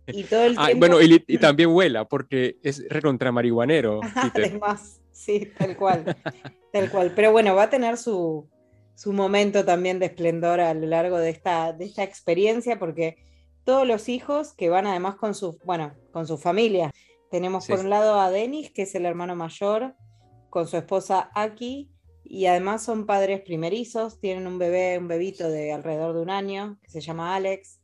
Y 0.08 0.24
todo 0.24 0.44
el 0.46 0.56
ah, 0.58 0.70
Bueno, 0.76 1.00
y, 1.00 1.20
también 1.38 1.72
vuela, 1.72 2.06
porque 2.06 2.58
es 2.64 2.84
recontra 2.90 3.32
marihuanero. 3.32 4.02
Además. 4.16 4.99
Sí, 5.12 5.52
tal 5.58 5.76
cual, 5.78 6.18
tal 6.72 6.92
cual. 6.92 7.14
Pero 7.16 7.32
bueno, 7.32 7.56
va 7.56 7.64
a 7.64 7.70
tener 7.70 7.98
su, 7.98 8.50
momento 9.06 9.66
también 9.66 10.00
de 10.00 10.08
esplendor 10.08 10.60
a 10.60 10.74
lo 10.74 10.88
largo 10.88 11.18
de 11.18 11.30
esta, 11.30 11.74
de 11.74 11.86
esta 11.86 12.04
experiencia, 12.04 12.80
porque 12.80 13.18
todos 13.64 13.88
los 13.88 14.10
hijos 14.10 14.54
que 14.54 14.70
van 14.70 14.88
además 14.88 15.16
con 15.16 15.36
su, 15.36 15.58
bueno, 15.66 15.94
con 16.12 16.28
su 16.28 16.38
familia. 16.38 16.92
Tenemos 17.30 17.68
por 17.68 17.80
un 17.80 17.90
lado 17.90 18.20
a 18.20 18.32
Denis, 18.32 18.72
que 18.72 18.84
es 18.84 18.96
el 18.96 19.06
hermano 19.06 19.36
mayor, 19.36 19.96
con 20.50 20.68
su 20.68 20.78
esposa 20.78 21.30
Aki, 21.36 21.92
y 22.24 22.46
además 22.48 22.84
son 22.84 23.06
padres 23.06 23.42
primerizos, 23.42 24.20
tienen 24.20 24.48
un 24.48 24.58
bebé, 24.58 24.98
un 24.98 25.08
bebito 25.08 25.50
de 25.50 25.72
alrededor 25.72 26.16
de 26.16 26.22
un 26.22 26.30
año, 26.30 26.80
que 26.82 26.90
se 26.90 27.02
llama 27.02 27.36
Alex. 27.36 27.80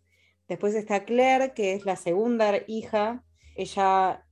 Después 0.48 0.76
está 0.76 1.06
Claire, 1.06 1.54
que 1.54 1.74
es 1.74 1.86
la 1.86 1.96
segunda 1.96 2.54
hija. 2.68 3.24
Ella 3.56 4.25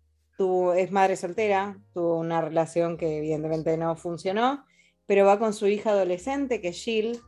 es 0.74 0.92
madre 0.92 1.16
soltera, 1.16 1.80
tuvo 1.94 2.18
una 2.18 2.42
relación 2.42 2.98
que 2.98 3.18
evidentemente 3.18 3.78
no 3.78 3.96
funcionó, 3.96 4.66
pero 5.06 5.26
va 5.26 5.40
con 5.40 5.54
su 5.54 5.68
hija 5.68 5.92
adolescente, 5.92 6.62
que 6.62 6.70
es 6.70 6.84
Jill. 6.84 7.20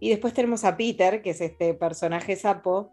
Y 0.00 0.10
después 0.10 0.32
tenemos 0.32 0.64
a 0.64 0.76
Peter, 0.76 1.22
que 1.22 1.30
es 1.30 1.40
este 1.40 1.74
personaje 1.74 2.36
sapo, 2.36 2.90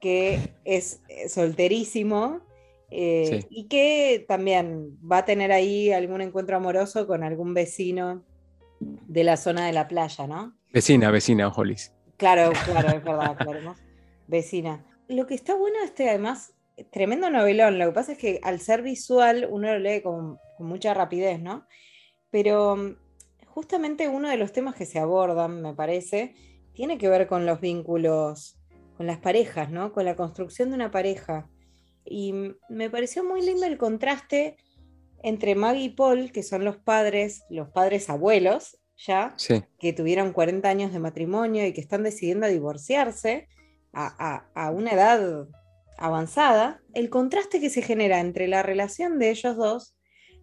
que 0.00 0.38
es 0.64 1.00
eh, 1.08 1.28
solterísimo 1.28 2.40
eh, 2.90 3.44
y 3.50 3.66
que 3.66 4.24
también 4.28 4.96
va 5.00 5.18
a 5.18 5.24
tener 5.24 5.50
ahí 5.50 5.92
algún 5.92 6.20
encuentro 6.20 6.56
amoroso 6.56 7.06
con 7.06 7.24
algún 7.24 7.52
vecino 7.54 8.24
de 8.80 9.24
la 9.24 9.36
zona 9.36 9.66
de 9.66 9.72
la 9.72 9.88
playa, 9.88 10.26
¿no? 10.26 10.56
Vecina, 10.72 11.10
vecina, 11.10 11.48
Hollis. 11.48 11.92
Claro, 12.16 12.52
claro, 12.64 12.88
es 12.88 13.04
verdad, 13.04 13.36
claro. 13.36 13.74
Vecina. 14.28 14.84
Lo 15.08 15.26
que 15.26 15.34
está 15.34 15.54
bueno 15.56 15.76
este, 15.84 16.08
además, 16.08 16.52
tremendo 16.90 17.30
novelón. 17.30 17.78
Lo 17.78 17.86
que 17.86 17.92
pasa 17.92 18.12
es 18.12 18.18
que 18.18 18.40
al 18.42 18.60
ser 18.60 18.82
visual 18.82 19.46
uno 19.50 19.72
lo 19.72 19.78
lee 19.78 20.02
con, 20.02 20.38
mucha 20.58 20.94
rapidez, 20.94 21.40
¿no? 21.40 21.66
Pero 22.30 22.76
mm, 22.76 22.96
justamente 23.46 24.08
uno 24.08 24.28
de 24.28 24.36
los 24.36 24.52
temas 24.52 24.74
que 24.74 24.86
se 24.86 24.98
abordan, 24.98 25.62
me 25.62 25.74
parece, 25.74 26.34
tiene 26.72 26.98
que 26.98 27.08
ver 27.08 27.26
con 27.26 27.46
los 27.46 27.60
vínculos, 27.60 28.58
con 28.96 29.06
las 29.06 29.18
parejas, 29.18 29.70
¿no? 29.70 29.92
Con 29.92 30.04
la 30.04 30.16
construcción 30.16 30.70
de 30.70 30.76
una 30.76 30.90
pareja. 30.90 31.48
Y 32.04 32.32
mm, 32.32 32.56
me 32.70 32.90
pareció 32.90 33.24
muy 33.24 33.42
lindo 33.42 33.66
el 33.66 33.78
contraste 33.78 34.56
entre 35.22 35.54
Maggie 35.54 35.84
y 35.84 35.88
Paul, 35.90 36.32
que 36.32 36.42
son 36.42 36.64
los 36.64 36.76
padres, 36.76 37.44
los 37.50 37.68
padres 37.70 38.08
abuelos, 38.08 38.78
ya, 38.96 39.34
que 39.78 39.92
tuvieron 39.92 40.32
40 40.32 40.68
años 40.68 40.92
de 40.92 40.98
matrimonio 40.98 41.66
y 41.66 41.74
que 41.74 41.82
están 41.82 42.02
decidiendo 42.02 42.46
divorciarse 42.46 43.46
a, 43.92 44.46
a 44.54 44.70
una 44.70 44.92
edad 44.92 45.46
avanzada, 45.98 46.82
el 46.94 47.10
contraste 47.10 47.60
que 47.60 47.70
se 47.70 47.82
genera 47.82 48.20
entre 48.20 48.48
la 48.48 48.62
relación 48.62 49.18
de 49.18 49.30
ellos 49.30 49.56
dos, 49.56 49.96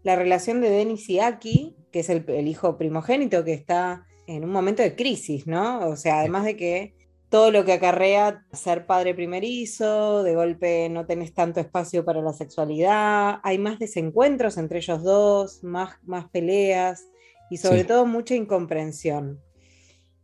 la 0.04 0.16
relación 0.16 0.62
de 0.62 0.70
Denis 0.70 1.10
y 1.10 1.20
Aki, 1.20 1.76
que 1.92 2.00
es 2.02 2.10
el, 2.10 2.48
hijo 2.48 2.78
primogénito 2.78 3.44
que 3.44 3.54
está 3.54 4.06
en 4.28 4.44
un 4.44 4.52
momento 4.52 4.84
de 4.84 4.96
crisis, 4.96 5.48
¿no? 5.48 5.88
O 5.88 5.96
sea, 5.96 6.20
además 6.20 6.46
de 6.46 6.58
que 6.58 6.94
todo 7.30 7.52
lo 7.52 7.66
que 7.66 7.74
acarrea 7.74 8.46
ser 8.52 8.86
padre 8.86 9.16
primerizo, 9.16 10.24
de 10.24 10.36
golpe 10.36 10.88
no 10.90 11.06
tenés 11.06 11.34
tanto 11.34 11.60
espacio 11.60 12.06
para 12.06 12.22
la 12.22 12.34
sexualidad, 12.34 13.40
hay 13.44 13.58
más 13.58 13.80
desencuentros 13.80 14.58
entre 14.58 14.80
ellos 14.80 15.02
dos, 15.04 15.64
más, 15.64 15.98
más 16.04 16.30
peleas 16.30 17.08
y 17.50 17.58
sobre 17.58 17.86
todo 17.86 18.06
mucha 18.06 18.36
incomprensión. 18.36 19.42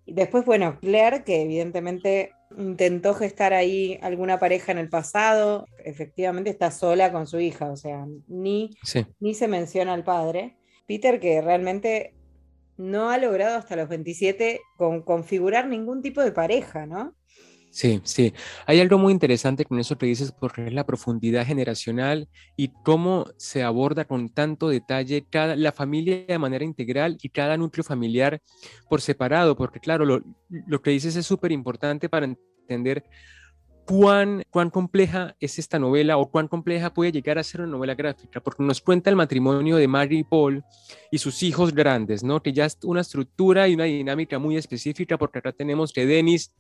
después, 0.06 0.46
bueno, 0.46 0.78
Claire, 0.80 1.24
que 1.24 1.42
evidentemente 1.42 2.32
intentó 2.58 3.13
gestar 3.13 3.53
ahí 3.53 4.00
alguna 4.01 4.39
pareja 4.39 4.72
en 4.72 4.77
el 4.77 4.89
pasado, 4.89 5.65
efectivamente 5.84 6.50
está 6.50 6.72
sola 6.72 7.12
con 7.12 7.27
su 7.27 7.39
hija, 7.39 7.72
o 7.72 7.77
sea, 7.77 8.06
ni, 8.27 8.72
ni 9.20 9.34
se 9.34 9.48
menciona 9.48 9.94
al 9.94 10.03
padre. 10.03 10.58
Peter, 10.88 11.20
que 11.20 11.41
realmente 11.41 12.15
no 12.77 13.10
ha 13.10 13.18
logrado 13.18 13.58
hasta 13.58 13.75
los 13.75 13.89
27 13.89 14.62
con, 14.77 15.03
configurar 15.03 15.68
ningún 15.68 16.01
tipo 16.01 16.22
de 16.22 16.32
pareja, 16.32 16.86
¿no? 16.86 17.15
Sí, 17.72 18.02
sí. 18.04 18.34
Hay 18.66 18.80
algo 18.80 18.98
muy 18.98 19.14
interesante 19.14 19.64
con 19.64 19.80
eso 19.80 19.98
que 19.98 20.08
dices, 20.08 20.32
porque 20.32 20.66
es 20.68 20.74
la 20.74 20.86
profundidad 20.88 21.46
generacional 21.46 22.28
y 22.58 22.70
cómo 22.84 23.26
se 23.38 23.62
aborda 23.64 24.06
con 24.06 24.30
tanto 24.30 24.70
detalle 24.70 25.26
cada, 25.30 25.56
la 25.56 25.72
familia 25.72 26.26
de 26.28 26.40
manera 26.40 26.66
integral 26.66 27.18
y 27.22 27.30
cada 27.30 27.58
núcleo 27.58 27.84
familiar 27.84 28.42
por 28.90 29.02
separado, 29.02 29.56
porque 29.56 29.80
claro, 29.80 30.04
lo, 30.06 30.22
lo 30.50 30.82
que 30.82 30.90
dices 30.92 31.16
es 31.16 31.28
súper 31.28 31.52
importante 31.52 32.10
para 32.10 32.26
entender 32.26 33.04
cuán, 33.89 34.43
cuán 34.51 34.69
compleja 34.69 35.36
es 35.39 35.58
esta 35.58 35.79
novela 35.79 36.17
o 36.17 36.29
cuán 36.29 36.48
compleja 36.48 36.93
puede 36.93 37.12
llegar 37.12 37.39
a 37.39 37.43
ser 37.43 37.62
una 37.62 37.72
novela 37.72 37.96
gráfica, 37.96 38.39
porque 38.39 38.62
nos 38.62 38.81
cuenta 38.81 39.10
el 39.10 39.15
matrimonio 39.15 39.77
de 39.77 39.88
Mary 39.88 40.19
y 40.19 40.24
Paul 40.24 40.63
y 41.10 41.17
sus 41.17 41.41
hijos 41.41 41.74
grandes, 41.74 42.24
¿no? 42.24 42.39
Que 42.43 42.53
ya 42.53 42.65
es 42.65 42.77
una 42.84 43.01
estructura 43.01 43.67
y 43.67 43.74
una 43.74 43.86
dinámica 43.86 44.38
muy 44.38 44.58
específica, 44.58 45.17
porque 45.17 45.39
acá 45.39 45.53
tenemos 45.53 45.91
que 45.91 46.05
Dennis 46.05 46.53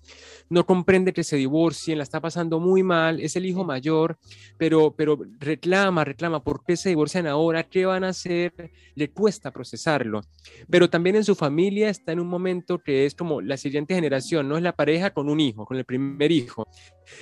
no 0.49 0.65
comprende 0.65 1.13
que 1.13 1.23
se 1.23 1.35
divorcien, 1.35 1.99
la 1.99 2.03
está 2.03 2.19
pasando 2.19 2.59
muy 2.59 2.81
mal, 2.81 3.19
es 3.19 3.35
el 3.35 3.45
hijo 3.45 3.63
mayor, 3.63 4.17
pero, 4.57 4.95
pero 4.97 5.19
reclama, 5.37 6.03
reclama, 6.05 6.43
¿por 6.43 6.63
qué 6.65 6.75
se 6.77 6.89
divorcian 6.89 7.27
ahora? 7.27 7.61
¿Qué 7.61 7.85
van 7.85 8.05
a 8.05 8.09
hacer? 8.09 8.71
Le 8.95 9.11
cuesta 9.11 9.51
procesarlo. 9.51 10.21
Pero 10.67 10.89
también 10.89 11.15
en 11.15 11.23
su 11.23 11.35
familia 11.35 11.89
está 11.89 12.11
en 12.11 12.21
un 12.21 12.27
momento 12.27 12.79
que 12.79 13.05
es 13.05 13.13
como 13.13 13.39
la 13.39 13.57
siguiente 13.57 13.93
generación, 13.93 14.49
¿no? 14.49 14.57
Es 14.57 14.63
la 14.63 14.75
pareja 14.75 15.11
con 15.11 15.29
un 15.29 15.39
hijo, 15.39 15.63
con 15.67 15.77
el 15.77 15.85
primer 15.85 16.31
hijo 16.31 16.67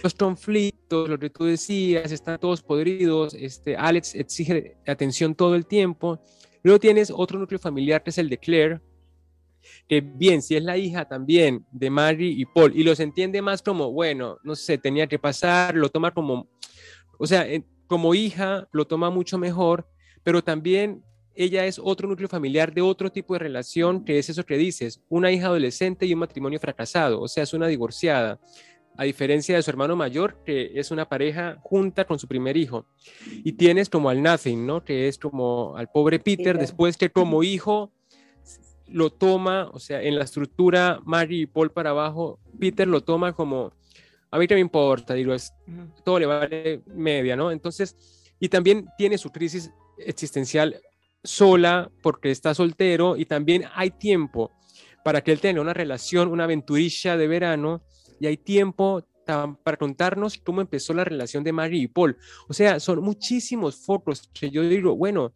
los 0.03 0.13
conflictos, 0.13 1.09
lo 1.09 1.17
que 1.19 1.29
tú 1.29 1.45
decías, 1.45 2.11
están 2.11 2.39
todos 2.39 2.61
podridos, 2.61 3.33
este, 3.33 3.75
Alex 3.75 4.15
exige 4.15 4.77
atención 4.85 5.35
todo 5.35 5.55
el 5.55 5.65
tiempo. 5.65 6.19
Luego 6.63 6.79
tienes 6.79 7.11
otro 7.11 7.39
núcleo 7.39 7.59
familiar 7.59 8.03
que 8.03 8.09
es 8.09 8.17
el 8.17 8.29
de 8.29 8.37
Claire, 8.37 8.81
que 9.87 10.01
bien, 10.01 10.41
si 10.41 10.55
es 10.55 10.63
la 10.63 10.77
hija 10.77 11.05
también 11.05 11.65
de 11.71 11.89
Mary 11.89 12.39
y 12.39 12.45
Paul, 12.45 12.73
y 12.75 12.83
los 12.83 12.99
entiende 12.99 13.41
más 13.41 13.61
como, 13.61 13.91
bueno, 13.91 14.37
no 14.43 14.55
sé, 14.55 14.77
tenía 14.77 15.07
que 15.07 15.19
pasar, 15.19 15.75
lo 15.75 15.89
toma 15.89 16.13
como, 16.13 16.49
o 17.17 17.27
sea, 17.27 17.45
como 17.87 18.13
hija 18.13 18.67
lo 18.71 18.85
toma 18.85 19.09
mucho 19.09 19.37
mejor, 19.37 19.87
pero 20.23 20.43
también 20.43 21.03
ella 21.35 21.65
es 21.65 21.79
otro 21.81 22.07
núcleo 22.07 22.27
familiar 22.27 22.73
de 22.73 22.81
otro 22.81 23.11
tipo 23.11 23.33
de 23.33 23.39
relación, 23.39 24.03
que 24.03 24.17
es 24.17 24.29
eso 24.29 24.45
que 24.45 24.57
dices, 24.57 25.01
una 25.07 25.31
hija 25.31 25.47
adolescente 25.47 26.05
y 26.05 26.13
un 26.13 26.19
matrimonio 26.19 26.59
fracasado, 26.59 27.21
o 27.21 27.27
sea, 27.27 27.43
es 27.43 27.53
una 27.53 27.67
divorciada 27.67 28.39
a 28.97 29.03
diferencia 29.03 29.55
de 29.55 29.61
su 29.61 29.69
hermano 29.69 29.95
mayor, 29.95 30.43
que 30.43 30.71
es 30.75 30.89
una 30.89 31.07
pareja 31.07 31.59
junta 31.61 32.05
con 32.05 32.17
su 32.17 32.27
primer 32.27 32.57
hijo. 32.57 32.87
Y 33.43 33.53
tienes 33.53 33.89
como 33.89 34.09
al 34.09 34.23
Nothing, 34.23 34.65
¿no? 34.65 34.83
Que 34.83 35.07
es 35.07 35.19
como 35.19 35.77
al 35.77 35.89
pobre 35.89 36.19
Peter, 36.19 36.57
después 36.57 36.97
que 36.97 37.11
como 37.11 37.43
hijo 37.43 37.91
lo 38.87 39.11
toma, 39.11 39.69
o 39.71 39.79
sea, 39.79 40.01
en 40.01 40.17
la 40.17 40.23
estructura 40.23 40.99
Mary 41.05 41.41
y 41.41 41.45
Paul 41.45 41.71
para 41.71 41.91
abajo, 41.91 42.39
Peter 42.59 42.87
lo 42.87 43.01
toma 43.01 43.33
como, 43.33 43.71
a 44.31 44.39
mí 44.39 44.47
que 44.47 44.55
me 44.55 44.61
importa, 44.61 45.13
digo, 45.13 45.33
es, 45.33 45.53
todo 46.03 46.19
le 46.19 46.25
vale 46.25 46.81
media, 46.87 47.35
¿no? 47.35 47.51
Entonces, 47.51 47.95
y 48.39 48.49
también 48.49 48.87
tiene 48.97 49.17
su 49.17 49.31
crisis 49.31 49.71
existencial 49.97 50.81
sola 51.23 51.91
porque 52.01 52.31
está 52.31 52.53
soltero 52.53 53.17
y 53.17 53.25
también 53.25 53.65
hay 53.75 53.91
tiempo 53.91 54.51
para 55.03 55.21
que 55.21 55.31
él 55.31 55.39
tenga 55.39 55.61
una 55.61 55.73
relación, 55.73 56.29
una 56.29 56.45
aventurilla 56.45 57.17
de 57.17 57.27
verano 57.27 57.81
y 58.19 58.27
hay 58.27 58.37
tiempo 58.37 59.03
para 59.25 59.77
contarnos 59.77 60.37
cómo 60.37 60.61
empezó 60.61 60.93
la 60.93 61.03
relación 61.03 61.43
de 61.43 61.51
Mary 61.51 61.81
y 61.81 61.87
Paul. 61.87 62.17
O 62.47 62.53
sea, 62.53 62.79
son 62.79 63.01
muchísimos 63.01 63.75
focos 63.75 64.29
que 64.33 64.49
yo 64.49 64.63
digo, 64.63 64.95
bueno, 64.95 65.33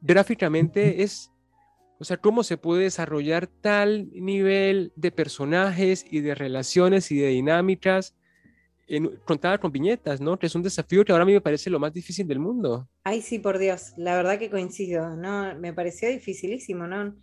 gráficamente 0.00 1.02
es, 1.02 1.30
o 1.98 2.04
sea, 2.04 2.18
cómo 2.18 2.42
se 2.42 2.58
puede 2.58 2.84
desarrollar 2.84 3.46
tal 3.46 4.10
nivel 4.12 4.92
de 4.94 5.10
personajes 5.10 6.04
y 6.10 6.20
de 6.20 6.34
relaciones 6.34 7.10
y 7.10 7.18
de 7.18 7.28
dinámicas 7.28 8.14
en, 8.86 9.16
contada 9.24 9.58
con 9.58 9.72
viñetas, 9.72 10.20
¿no? 10.20 10.38
Que 10.38 10.46
es 10.46 10.54
un 10.54 10.62
desafío 10.62 11.04
que 11.04 11.12
ahora 11.12 11.22
a 11.22 11.26
mí 11.26 11.32
me 11.32 11.40
parece 11.40 11.70
lo 11.70 11.78
más 11.78 11.92
difícil 11.92 12.26
del 12.26 12.38
mundo. 12.38 12.88
Ay, 13.04 13.22
sí, 13.22 13.38
por 13.38 13.58
Dios, 13.58 13.92
la 13.96 14.16
verdad 14.16 14.38
que 14.38 14.50
coincido, 14.50 15.16
¿no? 15.16 15.54
Me 15.58 15.72
pareció 15.72 16.08
dificilísimo, 16.08 16.86
¿no? 16.86 17.14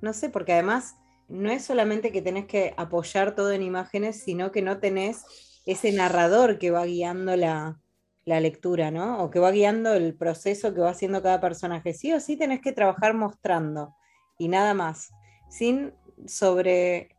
No 0.00 0.12
sé, 0.12 0.28
porque 0.28 0.52
además 0.52 0.96
no 1.28 1.50
es 1.50 1.64
solamente 1.64 2.12
que 2.12 2.22
tenés 2.22 2.46
que 2.46 2.74
apoyar 2.76 3.34
todo 3.34 3.52
en 3.52 3.62
imágenes, 3.62 4.22
sino 4.22 4.52
que 4.52 4.62
no 4.62 4.78
tenés 4.78 5.24
ese 5.66 5.92
narrador 5.92 6.58
que 6.58 6.70
va 6.70 6.84
guiando 6.84 7.36
la, 7.36 7.80
lectura, 8.26 8.90
¿no? 8.90 9.22
O 9.22 9.30
que 9.30 9.38
va 9.38 9.50
guiando 9.50 9.94
el 9.94 10.14
proceso 10.14 10.72
que 10.74 10.80
va 10.80 10.90
haciendo 10.90 11.22
cada 11.22 11.40
personaje. 11.40 11.92
Sí 11.92 12.12
o 12.12 12.20
sí 12.20 12.36
tenés 12.36 12.60
que 12.60 12.72
trabajar 12.72 13.14
mostrando 13.14 13.94
y 14.38 14.48
nada 14.48 14.74
más, 14.74 15.10
sin 15.50 15.92
sobre 16.26 17.16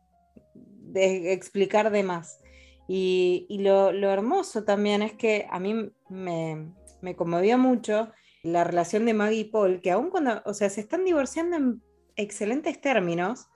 explicar 0.94 1.90
de 1.90 2.02
más. 2.02 2.40
Y, 2.88 3.46
lo, 3.60 3.90
hermoso 3.90 4.64
también 4.64 5.02
es 5.02 5.12
que 5.12 5.46
a 5.50 5.58
mí 5.58 5.90
me, 6.08 6.72
me, 7.02 7.16
conmovió 7.16 7.58
mucho 7.58 8.12
la 8.42 8.62
relación 8.62 9.06
de 9.06 9.14
Maggie 9.14 9.40
y 9.40 9.44
Paul, 9.44 9.80
que 9.80 9.90
aún 9.90 10.10
cuando, 10.10 10.40
o 10.44 10.54
sea, 10.54 10.70
se 10.70 10.80
están 10.80 11.04
divorciando 11.04 11.56
en 11.56 11.82
excelentes 12.14 12.80
términos, 12.80 13.48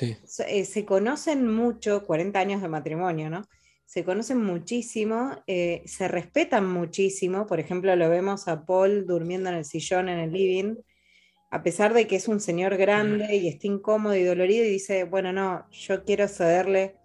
eh, 0.00 0.64
se, 0.64 0.84
conocen 0.84 1.48
mucho, 1.48 2.04
40 2.04 2.38
años 2.38 2.62
de 2.62 2.68
matrimonio, 2.68 3.30
¿no? 3.30 3.44
Se 3.84 4.04
conocen 4.04 4.44
muchísimo, 4.44 5.42
eh, 5.46 5.82
se 5.86 6.08
respetan 6.08 6.70
muchísimo. 6.70 7.46
Por 7.46 7.58
ejemplo, 7.58 7.94
lo 7.96 8.10
vemos 8.10 8.46
a 8.46 8.66
Paul 8.66 9.06
durmiendo 9.06 9.48
en 9.48 9.56
el 9.56 9.64
sillón 9.64 10.08
en 10.08 10.18
el 10.18 10.32
living, 10.32 10.76
a 11.50 11.62
pesar 11.62 11.94
de 11.94 12.06
que 12.06 12.16
es 12.16 12.28
un 12.28 12.40
señor 12.40 12.76
grande 12.76 13.36
y 13.36 13.48
está 13.48 13.66
incómodo 13.66 14.14
y 14.14 14.24
dolorido, 14.24 14.64
y 14.64 14.68
dice, 14.68 15.04
bueno, 15.04 15.32
no, 15.32 15.68
yo 15.70 16.04
quiero 16.04 16.28
cederle, 16.28 16.96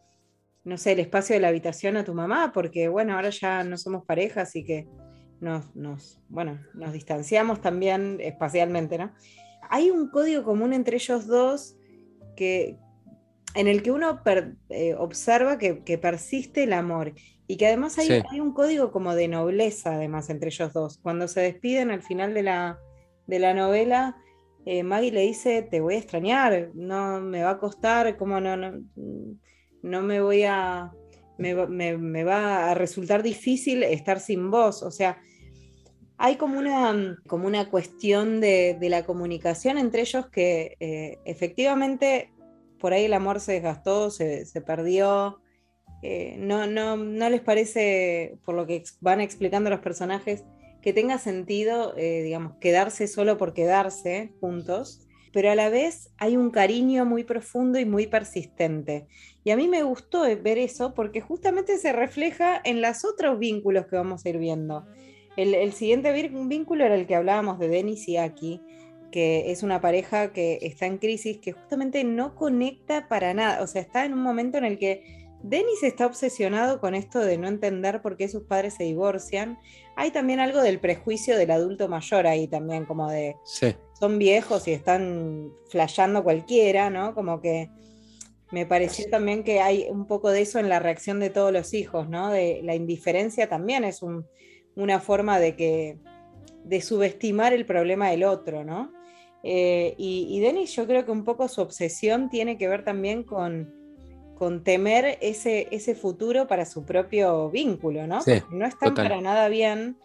no 0.65 0.77
sé, 0.77 0.91
el 0.91 0.99
espacio 0.99 1.35
de 1.35 1.39
la 1.39 1.47
habitación 1.47 1.95
a 1.95 2.03
tu 2.03 2.13
mamá, 2.13 2.51
porque 2.53 2.89
bueno, 2.89 3.15
ahora 3.15 3.29
ya 3.29 3.63
no 3.63 3.77
somos 3.77 4.05
pareja, 4.05 4.41
así 4.41 4.65
que 4.65 4.85
nos, 5.39 5.73
nos, 5.75 6.19
bueno, 6.27 6.59
nos 6.73 6.91
distanciamos 6.91 7.61
también 7.61 8.17
espacialmente, 8.19 8.97
¿no? 8.97 9.13
Hay 9.69 9.89
un 9.89 10.09
código 10.09 10.43
común 10.43 10.73
entre 10.73 10.97
ellos 10.97 11.27
dos 11.27 11.77
que, 12.35 12.77
en 13.55 13.67
el 13.67 13.83
que 13.83 13.91
uno 13.91 14.21
eh, 14.69 14.95
observa 14.95 15.57
que, 15.57 15.97
persiste 15.97 16.63
el 16.63 16.73
amor 16.73 17.13
y 17.47 17.57
que 17.57 17.67
además 17.67 17.97
hay, 17.99 18.39
un 18.39 18.53
código 18.53 18.91
como 18.91 19.15
de 19.15 19.27
nobleza 19.27 19.95
además 19.95 20.29
entre 20.29 20.49
ellos 20.49 20.73
dos. 20.73 20.97
Cuando 20.97 21.27
se 21.27 21.41
despiden 21.41 21.91
al 21.91 22.01
final 22.01 22.33
de 22.33 22.43
la, 22.43 22.79
de 23.27 23.39
la 23.39 23.53
novela, 23.53 24.17
eh, 24.65 24.83
Maggie 24.83 25.11
le 25.11 25.21
dice, 25.21 25.61
te 25.61 25.81
voy 25.81 25.95
a 25.95 25.99
extrañar, 25.99 26.71
no 26.73 27.19
me 27.19 27.43
va 27.43 27.51
a 27.51 27.59
costar, 27.59 28.17
como 28.17 28.39
no, 28.39 28.55
no, 28.55 28.81
no 29.81 30.01
me 30.01 30.21
voy 30.21 30.43
a, 30.43 30.91
me, 31.37 31.97
me, 31.97 32.23
va 32.23 32.71
a 32.71 32.73
resultar 32.73 33.23
difícil 33.23 33.83
estar 33.83 34.19
sin 34.19 34.49
vos. 34.49 34.83
O 34.83 34.91
sea, 34.91 35.21
hay 36.17 36.35
como 36.35 36.59
una, 36.59 37.17
como 37.27 37.47
una 37.47 37.69
cuestión 37.69 38.39
de, 38.41 38.77
la 38.81 39.03
comunicación 39.05 39.77
entre 39.77 40.01
ellos 40.01 40.27
que 40.29 40.77
eh, 40.79 41.19
efectivamente 41.25 42.33
por 42.79 42.91
ahí 42.91 43.05
el 43.05 43.13
amor 43.13 43.39
se 43.39 43.53
desgastó, 43.53 44.09
se, 44.09 44.45
perdió. 44.65 45.39
Eh, 46.01 46.35
no, 46.37 46.67
no, 46.67 46.97
no, 46.97 47.29
les 47.29 47.39
parece, 47.39 48.37
por 48.43 48.55
lo 48.55 48.67
que 48.67 48.83
van 48.99 49.21
explicando 49.21 49.69
los 49.69 49.79
personajes, 49.79 50.43
que 50.81 50.91
tenga 50.91 51.17
sentido, 51.17 51.95
eh, 51.95 52.23
digamos, 52.23 52.57
quedarse 52.59 53.07
solo 53.07 53.37
por 53.37 53.53
quedarse 53.53 54.33
juntos, 54.41 55.07
pero 55.31 55.49
a 55.49 55.55
la 55.55 55.69
vez 55.69 56.11
hay 56.17 56.35
un 56.35 56.51
cariño 56.51 57.05
muy 57.05 57.23
profundo 57.23 57.79
y 57.79 57.85
muy 57.85 58.05
persistente. 58.05 59.07
Y 59.45 59.51
a 59.51 59.55
mí 59.55 59.69
me 59.69 59.83
gustó 59.83 60.23
ver 60.23 60.57
eso 60.57 60.93
porque 60.93 61.21
justamente 61.21 61.77
se 61.77 61.93
refleja 61.93 62.61
en 62.65 62.81
los 62.81 63.05
otros 63.05 63.39
vínculos 63.39 63.87
que 63.87 63.95
vamos 63.95 64.25
a 64.25 64.29
ir 64.29 64.39
viendo. 64.39 64.85
El, 65.35 65.73
siguiente 65.73 66.11
vínculo 66.11 66.85
era 66.85 66.95
el 66.95 67.07
que 67.07 67.15
hablábamos 67.15 67.59
de 67.59 67.67
Denis 67.67 68.07
y 68.07 68.17
Aki, 68.17 68.61
que 69.11 69.51
es 69.51 69.63
una 69.63 69.81
pareja 69.81 70.31
que 70.31 70.59
está 70.61 70.85
en 70.85 70.97
crisis, 70.97 71.39
que 71.39 71.53
justamente 71.53 72.03
no 72.03 72.35
conecta 72.35 73.07
para 73.07 73.33
nada. 73.33 73.63
O 73.63 73.67
sea, 73.67 73.81
está 73.81 74.05
en 74.05 74.13
un 74.13 74.21
momento 74.21 74.57
en 74.57 74.65
el 74.65 74.77
que 74.77 75.27
Denis 75.43 75.83
está 75.83 76.05
obsesionado 76.05 76.79
con 76.79 76.95
esto 76.95 77.19
de 77.19 77.37
no 77.37 77.47
entender 77.47 78.01
por 78.01 78.15
qué 78.15 78.27
sus 78.27 78.43
padres 78.43 78.75
se 78.75 78.85
divorcian. 78.85 79.59
Hay 79.95 80.11
también 80.11 80.39
algo 80.39 80.61
del 80.61 80.79
prejuicio 80.79 81.37
del 81.37 81.51
adulto 81.51 81.87
mayor 81.89 82.27
ahí 82.27 82.47
también, 82.47 82.85
como 82.85 83.09
de 83.09 83.35
son 83.99 84.19
viejos 84.19 84.67
y 84.67 84.71
están 84.71 85.51
flasheando 85.69 86.23
cualquiera, 86.23 86.89
¿no? 86.89 87.13
Como 87.13 87.41
que 87.41 87.69
me 88.51 88.65
pareció 88.65 89.09
también 89.09 89.43
que 89.43 89.61
hay 89.61 89.87
un 89.89 90.05
poco 90.07 90.29
de 90.29 90.41
eso 90.41 90.59
en 90.59 90.69
la 90.69 90.79
reacción 90.79 91.19
de 91.19 91.29
todos 91.29 91.51
los 91.51 91.73
hijos, 91.73 92.07
¿no? 92.07 92.29
De 92.29 92.61
la 92.63 92.75
indiferencia 92.75 93.49
también 93.49 93.83
es 93.83 94.01
un 94.01 94.25
una 94.75 94.99
forma 94.99 95.39
de 95.39 95.55
que 95.55 95.97
de 96.63 96.81
subestimar 96.81 97.53
el 97.53 97.65
problema 97.65 98.09
del 98.09 98.23
otro, 98.23 98.63
¿no? 98.63 98.91
Eh, 99.43 99.95
y, 99.97 100.39
Denis 100.39 100.73
yo 100.73 100.87
creo 100.87 101.03
que 101.05 101.11
un 101.11 101.25
poco 101.25 101.49
su 101.49 101.61
obsesión 101.61 102.29
tiene 102.29 102.57
que 102.57 102.69
ver 102.69 102.85
también 102.85 103.23
con, 103.23 103.73
con 104.35 104.63
temer 104.63 105.17
ese, 105.21 105.67
ese 105.71 105.95
futuro 105.95 106.47
para 106.47 106.65
su 106.65 106.85
propio 106.85 107.49
vínculo, 107.49 108.07
¿no? 108.07 108.19
no 108.51 108.65
están 108.65 108.93
para 108.93 109.19
nada 109.19 109.49
bien, 109.49 109.97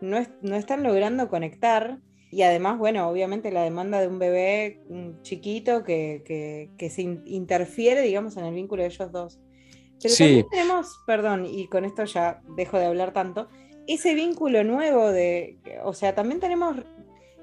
no, 0.00 0.18
no 0.40 0.56
están 0.56 0.82
logrando 0.82 1.28
conectar. 1.28 1.98
Y 2.30 2.42
además, 2.42 2.78
bueno, 2.78 3.08
obviamente 3.08 3.52
la 3.52 3.62
demanda 3.62 4.00
de 4.00 4.08
un 4.08 4.18
bebé 4.18 4.80
chiquito 5.22 5.84
que, 5.84 6.70
se 6.90 7.02
interfiere, 7.02 8.00
digamos, 8.00 8.36
en 8.36 8.46
el 8.46 8.54
vínculo 8.54 8.82
de 8.82 8.88
ellos 8.88 9.12
dos. 9.12 9.38
Pero 10.02 10.14
también 10.14 10.46
tenemos, 10.50 11.00
perdón, 11.06 11.46
y 11.46 11.68
con 11.68 11.84
esto 11.84 12.04
ya 12.04 12.42
dejo 12.56 12.78
de 12.78 12.86
hablar 12.86 13.12
tanto, 13.12 13.48
ese 13.86 14.14
vínculo 14.14 14.64
nuevo 14.64 15.10
de, 15.10 15.58
o 15.84 15.92
sea, 15.92 16.14
también 16.14 16.40
tenemos 16.40 16.76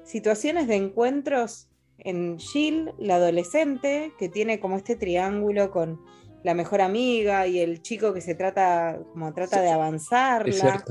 situaciones 0.04 0.68
de 0.68 0.76
encuentros 0.76 1.68
en 1.98 2.38
Jill, 2.38 2.92
la 2.98 3.16
adolescente, 3.16 4.12
que 4.18 4.28
tiene 4.28 4.60
como 4.60 4.76
este 4.76 4.96
triángulo 4.96 5.70
con 5.70 6.00
la 6.42 6.54
mejor 6.54 6.82
amiga 6.82 7.46
y 7.46 7.58
el 7.58 7.80
chico 7.82 8.12
que 8.12 8.20
se 8.20 8.34
trata, 8.34 9.00
como 9.12 9.32
trata 9.32 9.62
de 9.62 9.70
avanzarla. 9.70 10.84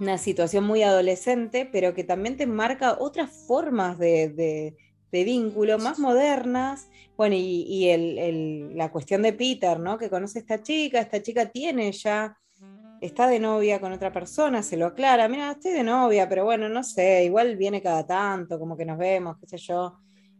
Una 0.00 0.18
situación 0.18 0.64
muy 0.64 0.82
adolescente, 0.82 1.68
pero 1.70 1.94
que 1.94 2.02
también 2.02 2.36
te 2.36 2.46
marca 2.46 2.96
otras 2.98 3.30
formas 3.46 3.98
de, 3.98 4.74
vínculo 5.12 5.78
más 5.78 5.98
modernas. 5.98 6.88
Bueno, 7.16 7.36
y, 7.38 8.70
la 8.74 8.90
cuestión 8.90 9.22
de 9.22 9.34
Peter, 9.34 9.78
¿no? 9.78 9.98
Que 9.98 10.08
conoce 10.08 10.38
a 10.38 10.40
esta 10.40 10.62
chica, 10.62 11.00
esta 11.00 11.22
chica 11.22 11.50
tiene 11.50 11.92
ya, 11.92 12.38
está 13.02 13.26
de 13.26 13.40
novia 13.40 13.80
con 13.80 13.92
otra 13.92 14.12
persona, 14.12 14.62
se 14.62 14.76
lo 14.76 14.86
aclara, 14.86 15.28
mira, 15.28 15.50
estoy 15.50 15.72
de 15.72 15.82
novia, 15.82 16.28
pero 16.28 16.44
bueno, 16.44 16.68
no 16.68 16.84
sé, 16.84 17.24
igual 17.24 17.56
viene 17.56 17.82
cada 17.82 18.06
tanto, 18.06 18.58
como 18.58 18.76
que 18.76 18.84
nos 18.84 18.96
vemos, 18.96 19.36
qué 19.40 19.46
sé 19.46 19.58
yo. 19.58 19.98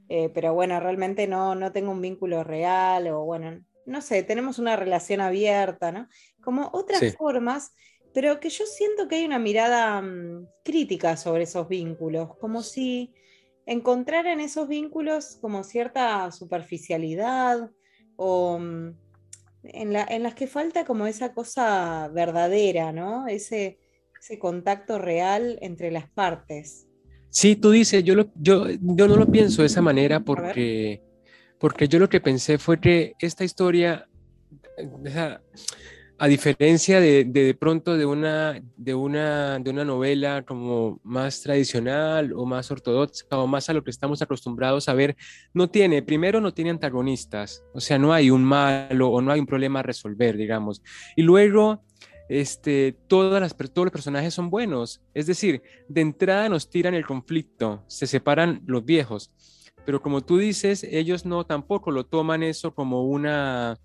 Eh, 0.08 0.30
pero 0.32 0.54
bueno, 0.54 0.78
realmente 0.78 1.26
no, 1.26 1.54
no 1.54 1.72
tengo 1.72 1.90
un 1.90 2.00
vínculo 2.00 2.44
real 2.44 3.08
o 3.08 3.24
bueno, 3.24 3.60
no 3.86 4.00
sé, 4.00 4.22
tenemos 4.22 4.58
una 4.58 4.76
relación 4.76 5.20
abierta, 5.20 5.90
¿no? 5.90 6.06
Como 6.42 6.70
otras 6.72 7.16
formas, 7.16 7.72
pero 8.14 8.38
que 8.38 8.48
yo 8.48 8.64
siento 8.66 9.08
que 9.08 9.16
hay 9.16 9.24
una 9.24 9.38
mirada 9.38 10.00
mm, 10.00 10.46
crítica 10.64 11.16
sobre 11.16 11.44
esos 11.44 11.68
vínculos, 11.68 12.36
como 12.38 12.62
si 12.62 13.12
encontraran 13.66 14.40
esos 14.40 14.68
vínculos 14.68 15.38
como 15.40 15.64
cierta 15.64 16.30
superficialidad 16.30 17.70
o 18.16 18.58
mm, 18.58 19.01
en, 19.64 19.94
en, 19.96 20.22
las 20.22 20.34
que 20.34 20.46
falta 20.46 20.84
como 20.84 21.06
esa 21.06 21.32
cosa 21.32 22.08
verdadera, 22.08 22.92
¿no? 22.92 23.26
Ese, 23.28 23.78
ese 24.20 24.38
contacto 24.38 24.98
real 24.98 25.58
entre 25.62 25.90
las 25.90 26.08
partes. 26.10 26.86
Sí, 27.30 27.56
tú 27.56 27.70
dices, 27.70 28.04
yo, 28.04 28.14
yo, 28.34 28.66
yo 28.68 29.08
no 29.08 29.16
lo 29.16 29.26
pienso 29.30 29.62
de 29.62 29.66
esa 29.66 29.80
manera 29.80 30.20
porque, 30.20 31.02
porque 31.58 31.88
yo 31.88 31.98
lo 31.98 32.08
que 32.08 32.20
pensé 32.20 32.58
fue 32.58 32.78
que 32.78 33.14
esta 33.18 33.42
historia, 33.42 34.06
a 36.22 36.28
diferencia 36.28 37.00
de, 37.00 37.24
de, 37.24 37.52
pronto 37.52 37.96
de 37.96 38.06
una, 38.06 38.62
de, 38.76 38.94
una, 38.94 39.58
de 39.58 39.70
una 39.70 39.84
novela 39.84 40.44
como 40.46 41.00
más 41.02 41.42
tradicional 41.42 42.32
o 42.36 42.46
más 42.46 42.70
ortodoxa 42.70 43.26
o 43.30 43.48
más 43.48 43.68
a 43.68 43.72
lo 43.72 43.82
que 43.82 43.90
estamos 43.90 44.22
acostumbrados 44.22 44.88
a 44.88 44.94
ver, 44.94 45.16
no 45.52 45.68
tiene, 45.68 46.00
primero 46.00 46.40
no 46.40 46.54
tiene 46.54 46.70
antagonistas, 46.70 47.64
o 47.74 47.80
sea, 47.80 47.98
no 47.98 48.12
hay 48.12 48.30
un 48.30 48.44
malo 48.44 49.08
o 49.08 49.20
no 49.20 49.32
hay 49.32 49.40
un 49.40 49.46
problema 49.46 49.80
a 49.80 49.82
resolver, 49.82 50.36
digamos. 50.36 50.80
Y 51.16 51.22
luego 51.22 51.82
este, 52.28 52.96
todas 53.08 53.40
las, 53.40 53.56
todos 53.56 53.86
los 53.86 53.92
personajes 53.92 54.32
son 54.32 54.48
buenos. 54.48 55.02
Es 55.14 55.26
decir, 55.26 55.60
de 55.88 56.02
entrada 56.02 56.48
nos 56.48 56.70
tiran 56.70 56.94
el 56.94 57.04
conflicto, 57.04 57.82
se 57.88 58.06
separan 58.06 58.62
los 58.64 58.84
viejos. 58.84 59.32
Pero 59.84 60.00
como 60.00 60.20
tú 60.20 60.38
dices, 60.38 60.84
ellos 60.84 61.26
no 61.26 61.44
tampoco 61.46 61.90
lo 61.90 62.06
toman 62.06 62.44
eso 62.44 62.76
como 62.76 63.02
una, 63.08 63.76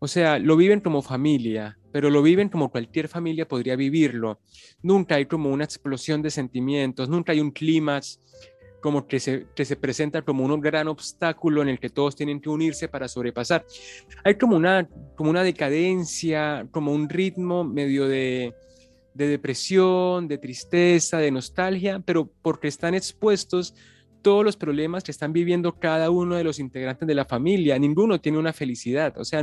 o 0.00 0.08
sea, 0.08 0.38
lo 0.38 0.56
viven 0.56 0.80
como 0.80 1.02
familia, 1.02 1.78
pero 1.92 2.08
lo 2.08 2.22
viven 2.22 2.48
como 2.48 2.70
cualquier 2.70 3.06
familia 3.06 3.46
podría 3.46 3.76
vivirlo. 3.76 4.40
Nunca 4.82 5.16
hay 5.16 5.26
como 5.26 5.50
una 5.50 5.64
explosión 5.64 6.22
de 6.22 6.30
sentimientos, 6.30 7.08
nunca 7.10 7.32
hay 7.32 7.40
un 7.40 7.50
clímax 7.50 8.18
como 8.80 9.06
que 9.06 9.20
se, 9.20 9.46
que 9.54 9.66
se 9.66 9.76
presenta 9.76 10.22
como 10.22 10.42
un 10.42 10.58
gran 10.58 10.88
obstáculo 10.88 11.60
en 11.60 11.68
el 11.68 11.78
que 11.78 11.90
todos 11.90 12.16
tienen 12.16 12.40
que 12.40 12.48
unirse 12.48 12.88
para 12.88 13.08
sobrepasar. 13.08 13.66
Hay 14.24 14.36
como 14.36 14.56
una, 14.56 14.88
como 15.16 15.28
una 15.28 15.42
decadencia, 15.44 16.66
como 16.70 16.92
un 16.92 17.06
ritmo 17.06 17.62
medio 17.62 18.08
de, 18.08 18.54
de 19.12 19.28
depresión, 19.28 20.28
de 20.28 20.38
tristeza, 20.38 21.18
de 21.18 21.30
nostalgia, 21.30 22.00
pero 22.06 22.30
porque 22.40 22.68
están 22.68 22.94
expuestos 22.94 23.74
todos 24.22 24.44
los 24.44 24.56
problemas 24.56 25.04
que 25.04 25.10
están 25.10 25.34
viviendo 25.34 25.78
cada 25.78 26.10
uno 26.10 26.36
de 26.36 26.44
los 26.44 26.58
integrantes 26.58 27.06
de 27.06 27.14
la 27.14 27.26
familia. 27.26 27.78
Ninguno 27.78 28.18
tiene 28.18 28.38
una 28.38 28.54
felicidad, 28.54 29.18
o 29.18 29.24
sea, 29.24 29.42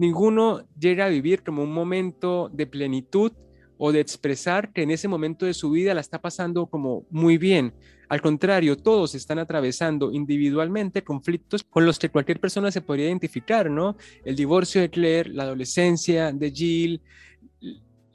ninguno 0.00 0.66
llega 0.78 1.04
a 1.04 1.10
vivir 1.10 1.42
como 1.42 1.62
un 1.62 1.72
momento 1.72 2.48
de 2.54 2.66
plenitud 2.66 3.32
o 3.76 3.92
de 3.92 4.00
expresar 4.00 4.72
que 4.72 4.82
en 4.82 4.90
ese 4.90 5.08
momento 5.08 5.44
de 5.44 5.52
su 5.52 5.70
vida 5.70 5.92
la 5.92 6.00
está 6.00 6.20
pasando 6.20 6.66
como 6.66 7.04
muy 7.10 7.36
bien. 7.36 7.74
Al 8.08 8.22
contrario, 8.22 8.78
todos 8.78 9.14
están 9.14 9.38
atravesando 9.38 10.10
individualmente 10.10 11.04
conflictos 11.04 11.62
con 11.64 11.84
los 11.84 11.98
que 11.98 12.08
cualquier 12.08 12.40
persona 12.40 12.70
se 12.70 12.80
podría 12.80 13.08
identificar, 13.08 13.70
¿no? 13.70 13.96
El 14.24 14.36
divorcio 14.36 14.80
de 14.80 14.88
Claire, 14.88 15.30
la 15.30 15.42
adolescencia 15.42 16.32
de 16.32 16.50
Jill, 16.50 17.02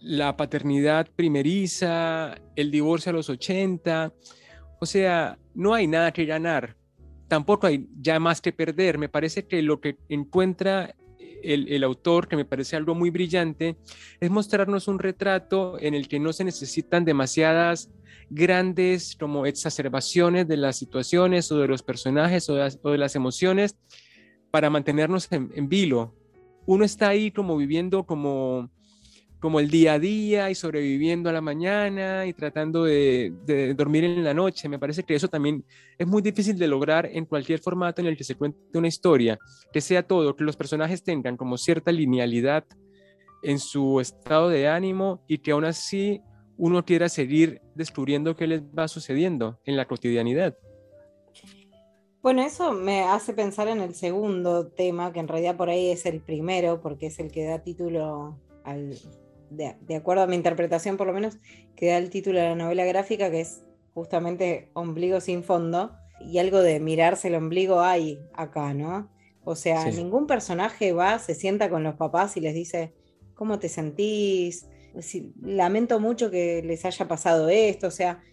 la 0.02 0.36
paternidad 0.36 1.08
primeriza, 1.16 2.36
el 2.56 2.72
divorcio 2.72 3.12
a 3.12 3.14
los 3.14 3.30
80. 3.30 4.12
O 4.82 4.86
sea, 4.88 5.38
no 5.54 5.76
hay 5.76 5.86
nada 5.86 6.12
que 6.12 6.26
ganar, 6.26 6.76
tampoco 7.28 7.68
hay 7.68 7.88
ya 8.02 8.20
más 8.20 8.42
que 8.42 8.52
perder. 8.52 8.98
Me 8.98 9.10
parece 9.10 9.46
que 9.46 9.62
lo 9.62 9.80
que 9.80 9.98
encuentra 10.10 10.96
el, 11.54 11.84
autor, 11.84 12.28
que 12.28 12.36
me 12.36 12.46
parece 12.46 12.76
algo 12.76 12.96
muy 12.96 13.10
brillante, 13.10 13.78
es 14.20 14.30
mostrarnos 14.30 14.88
un 14.88 15.00
retrato 15.00 15.78
en 15.80 15.94
el 15.94 16.08
que 16.08 16.20
no 16.20 16.34
se 16.34 16.44
necesitan 16.44 17.06
demasiadas 17.06 17.92
grandes 18.30 19.16
como 19.16 19.46
exacerbaciones 19.46 20.48
de 20.48 20.58
las 20.58 20.78
situaciones 20.78 21.52
o 21.52 21.60
de 21.60 21.68
los 21.68 21.84
personajes 21.84 22.50
o 22.50 22.56
de 22.56 22.98
las, 22.98 23.16
emociones 23.16 23.78
para 24.52 24.70
mantenernos 24.70 25.32
en, 25.32 25.52
en, 25.54 25.70
vilo. 25.70 26.16
Uno 26.66 26.84
está 26.84 27.10
ahí 27.10 27.32
como 27.32 27.56
viviendo 27.58 28.06
como 28.06 28.72
como 29.40 29.60
el 29.60 29.70
día 29.70 29.94
a 29.94 30.00
día 30.00 30.50
y 30.50 30.56
sobreviviendo 30.56 31.30
a 31.30 31.34
la 31.34 31.42
mañana 31.42 32.26
y 32.26 32.34
tratando 32.34 32.86
de, 32.86 33.34
dormir 33.76 34.04
en 34.04 34.24
la 34.24 34.34
noche. 34.34 34.70
Me 34.70 34.80
parece 34.80 35.04
que 35.04 35.16
eso 35.16 35.28
también 35.28 35.64
es 35.98 36.08
muy 36.08 36.22
difícil 36.22 36.58
de 36.58 36.68
lograr 36.68 37.06
en 37.06 37.26
cualquier 37.26 37.60
formato 37.60 38.02
en 38.02 38.08
el 38.08 38.18
que 38.18 38.24
se 38.24 38.36
cuente 38.36 38.78
una 38.78 38.88
historia, 38.88 39.38
que 39.72 39.82
sea 39.82 40.04
todo, 40.04 40.36
que 40.36 40.44
los 40.44 40.56
personajes 40.56 41.04
tengan 41.04 41.38
como 41.38 41.58
cierta 41.58 41.92
linealidad 41.92 42.66
en 43.44 43.60
su 43.60 44.00
estado 44.00 44.50
de 44.50 44.68
ánimo 44.68 45.24
y 45.28 45.38
que 45.38 45.52
aún 45.52 45.66
así 45.66 46.22
uno 46.58 46.84
quiera 46.86 47.10
seguir 47.10 47.62
descubriendo 47.76 48.36
qué 48.36 48.48
les 48.48 48.64
va 48.64 48.88
sucediendo 48.88 49.60
en 49.66 49.78
la 49.78 49.86
cotidianidad. 49.86 50.58
Bueno, 52.22 52.42
eso 52.42 52.72
me 52.72 53.04
hace 53.04 53.34
pensar 53.34 53.68
en 53.68 53.82
el 53.82 53.94
segundo 53.94 54.66
tema, 54.66 55.14
que 55.14 55.20
en 55.20 55.28
realidad 55.28 55.58
por 55.58 55.70
ahí 55.70 55.92
es 55.92 56.08
el 56.08 56.22
primero, 56.22 56.82
porque 56.82 57.08
es 57.08 57.20
el 57.20 57.32
que 57.32 57.44
da 57.44 57.60
título 57.60 58.40
al, 58.64 58.98
de, 59.50 59.96
acuerdo 59.96 60.24
a 60.24 60.28
mi 60.28 60.36
interpretación 60.36 60.98
por 60.98 61.08
lo 61.08 61.14
menos, 61.14 61.38
que 61.76 61.88
da 61.88 61.98
el 61.98 62.10
título 62.10 62.40
de 62.40 62.50
la 62.50 62.56
novela 62.56 62.86
gráfica, 62.86 63.30
que 63.32 63.42
es 63.42 63.64
justamente 63.94 64.70
Ombligo 64.74 65.22
sin 65.22 65.44
fondo, 65.44 65.96
y 66.20 66.38
algo 66.40 66.62
de 66.62 66.80
mirarse 66.80 67.28
el 67.28 67.36
ombligo 67.36 67.82
hay 67.82 68.20
acá, 68.34 68.74
¿no? 68.74 69.10
O 69.44 69.56
sea, 69.56 69.86
ningún 69.92 70.28
personaje 70.28 70.92
va, 70.92 71.20
se 71.20 71.36
sienta 71.36 71.70
con 71.70 71.84
los 71.84 71.96
papás 71.96 72.36
y 72.36 72.42
les 72.42 72.56
dice, 72.56 72.94
¿cómo 73.34 73.60
te 73.60 73.70
sentís? 73.70 74.68
lamento 75.42 76.00
mucho 76.00 76.32
que 76.32 76.64
les 76.64 76.86
haya 76.86 77.06
pasado 77.06 77.50
esto, 77.50 77.88
o 77.88 77.92
sea, 77.92 78.24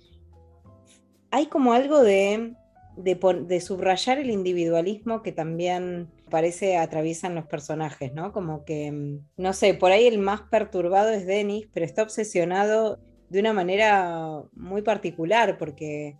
hay 1.32 1.46
como 1.46 1.72
algo 1.72 2.02
de, 2.02 2.54
de 2.96 3.60
subrayar 3.60 4.18
el 4.18 4.30
individualismo 4.30 5.22
que 5.22 5.32
también 5.32 6.08
parece 6.32 6.78
atraviesan 6.78 7.34
los 7.34 7.44
personajes, 7.44 8.14
¿no? 8.14 8.32
Como 8.32 8.64
que, 8.64 8.90
mm, 8.90 9.18
no 9.36 9.52
sé, 9.52 9.74
por 9.74 9.92
ahí 9.92 10.06
el 10.06 10.18
más 10.18 10.40
perturbado 10.50 11.10
es 11.10 11.26
Dennis, 11.26 11.68
pero 11.74 11.84
está 11.84 12.02
obsesionado 12.02 12.98
de 13.28 13.38
una 13.38 13.52
manera 13.52 14.42
muy 14.54 14.80
particular 14.80 15.58
porque 15.58 16.16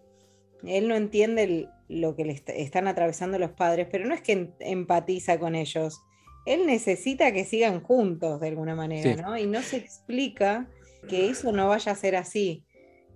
él 0.65 0.87
no 0.87 0.95
entiende 0.95 1.69
lo 1.89 2.15
que 2.15 2.27
le 2.27 2.43
están 2.47 2.89
atravesando 2.89 3.39
los 3.39 3.53
padres, 3.53 3.89
pero 3.91 4.07
no 4.07 4.15
es 4.15 4.21
que 4.21 4.51
empatiza 4.61 5.39
con 5.39 5.55
ellos. 5.55 6.03
Él 6.45 6.67
necesita 6.67 7.33
que 7.33 7.47
sigan 7.47 7.83
juntos 7.83 8.39
de 8.41 8.49
alguna 8.49 8.75
manera, 8.75 9.17
¿no? 9.23 9.39
Y 9.39 9.47
no 9.47 9.63
se 9.63 9.79
explica 9.79 10.69
que 11.09 11.31
eso 11.31 11.53
no 11.53 11.69
vaya 11.69 11.93
a 11.93 11.97
ser 11.97 12.17
así. 12.17 12.65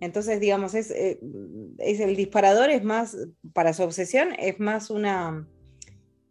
Entonces, 0.01 0.41
digamos, 0.41 0.75
es, 0.75 0.91
eh, 0.91 1.19
es 1.79 2.01
el 2.01 2.17
disparador 2.17 2.71
es 2.71 2.83
más, 2.83 3.17
para 3.53 3.73
su 3.73 3.83
obsesión, 3.83 4.31
es 4.39 4.59
más 4.61 4.91
una, 4.91 5.47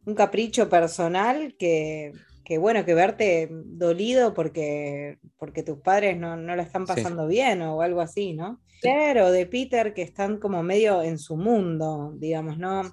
un 0.05 0.15
capricho 0.15 0.69
personal 0.69 1.55
que, 1.57 2.13
bueno, 2.59 2.85
que 2.85 2.93
verte 2.93 3.49
dolido 3.51 4.33
porque, 4.33 5.17
porque 5.37 5.63
tus 5.63 5.79
padres 5.79 6.17
no, 6.17 6.37
no 6.37 6.55
la 6.55 6.63
están 6.63 6.85
pasando 6.85 7.27
bien 7.27 7.61
o 7.61 7.81
algo 7.81 8.01
así, 8.01 8.33
¿no? 8.33 8.61
Claro, 8.81 9.31
de 9.31 9.45
Peter 9.45 9.93
que 9.93 10.03
están 10.03 10.37
como 10.37 10.61
medio 10.61 11.01
en 11.01 11.17
su 11.17 11.37
mundo, 11.37 12.13
digamos, 12.17 12.57
¿no? 12.57 12.83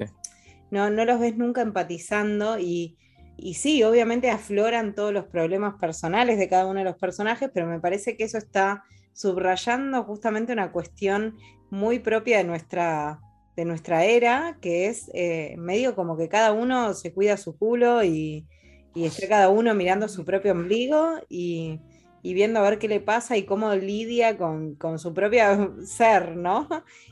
No, 0.70 0.88
no 0.88 1.04
los 1.04 1.20
ves 1.20 1.36
nunca 1.36 1.60
empatizando 1.60 2.58
y 2.58 2.96
Y 3.36 3.54
sí, 3.54 3.82
obviamente 3.82 4.30
afloran 4.30 4.94
todos 4.94 5.12
los 5.12 5.24
problemas 5.24 5.74
personales 5.80 6.38
de 6.38 6.48
cada 6.48 6.66
uno 6.66 6.78
de 6.78 6.84
los 6.84 6.96
personajes, 6.96 7.50
pero 7.52 7.66
me 7.66 7.80
parece 7.80 8.16
que 8.16 8.24
eso 8.24 8.38
está 8.38 8.84
subrayando 9.14 10.04
justamente 10.04 10.52
una 10.52 10.70
cuestión 10.70 11.36
muy 11.70 11.98
propia 11.98 12.38
de 12.38 12.44
nuestra, 12.44 13.18
de 13.56 13.64
nuestra 13.64 14.04
era, 14.04 14.58
que 14.60 14.86
es 14.86 15.10
eh, 15.14 15.54
medio 15.58 15.94
como 15.94 16.16
que 16.16 16.28
cada 16.28 16.52
uno 16.52 16.94
se 16.94 17.12
cuida 17.12 17.36
su 17.36 17.56
culo 17.56 18.02
y, 18.02 18.46
y 18.94 19.04
está 19.04 19.26
cada 19.28 19.48
uno 19.48 19.74
mirando 19.74 20.08
su 20.08 20.24
propio 20.24 20.52
ombligo 20.52 21.18
y, 21.28 21.80
viendo 22.22 22.60
a 22.60 22.62
ver 22.62 22.78
qué 22.78 22.88
le 22.88 23.00
pasa 23.00 23.36
y 23.36 23.44
cómo 23.44 23.74
lidia 23.74 24.36
con, 24.36 24.76
su 24.98 25.14
propio 25.14 25.76
ser, 25.84 26.36
¿no? 26.36 26.68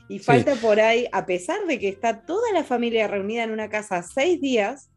Y 0.07 0.19
falta 0.19 0.55
por 0.55 0.79
ahí, 0.79 1.07
a 1.11 1.25
pesar 1.25 1.65
de 1.67 1.79
que 1.79 1.89
está 1.89 2.25
toda 2.25 2.51
la 2.53 2.63
familia 2.63 3.07
reunida 3.07 3.43
en 3.43 3.51
una 3.51 3.69
casa 3.69 4.03
seis 4.03 4.39
días, 4.39 4.91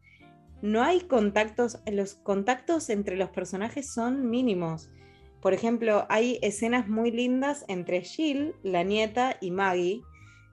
no 0.61 0.83
hay 0.83 1.01
contactos, 1.01 1.79
los 1.85 2.15
contactos 2.15 2.89
entre 2.89 3.17
los 3.17 3.29
personajes 3.29 3.93
son 3.93 4.29
mínimos. 4.29 4.89
Por 5.41 5.53
ejemplo, 5.53 6.05
hay 6.09 6.39
escenas 6.41 6.87
muy 6.87 7.11
lindas 7.11 7.65
entre 7.67 8.01
Jill, 8.01 8.55
la 8.63 8.83
nieta, 8.83 9.37
y 9.41 9.51
Maggie, 9.51 10.01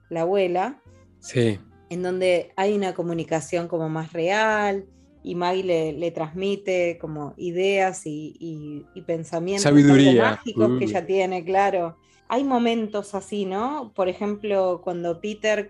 la 0.09 0.21
abuela. 0.21 0.82
Sí. 1.23 1.57
En 1.89 2.03
donde 2.03 2.51
hay 2.55 2.73
una 2.73 2.93
comunicación 2.93 3.67
como 3.67 3.89
más 3.89 4.13
real 4.13 4.85
y 5.23 5.35
Maggie 5.35 5.93
le, 5.93 6.11
transmite 6.11 6.97
como 6.99 7.33
ideas 7.37 8.01
y, 8.05 8.85
pensamientos 9.07 9.71
mágicos 9.73 10.77
que 10.77 10.85
ella 10.85 11.05
tiene, 11.05 11.45
claro. 11.45 11.97
Hay 12.27 12.43
momentos 12.43 13.15
así, 13.15 13.45
¿no? 13.45 13.93
Por 13.95 14.09
ejemplo, 14.09 14.81
cuando 14.83 15.21
Peter 15.21 15.69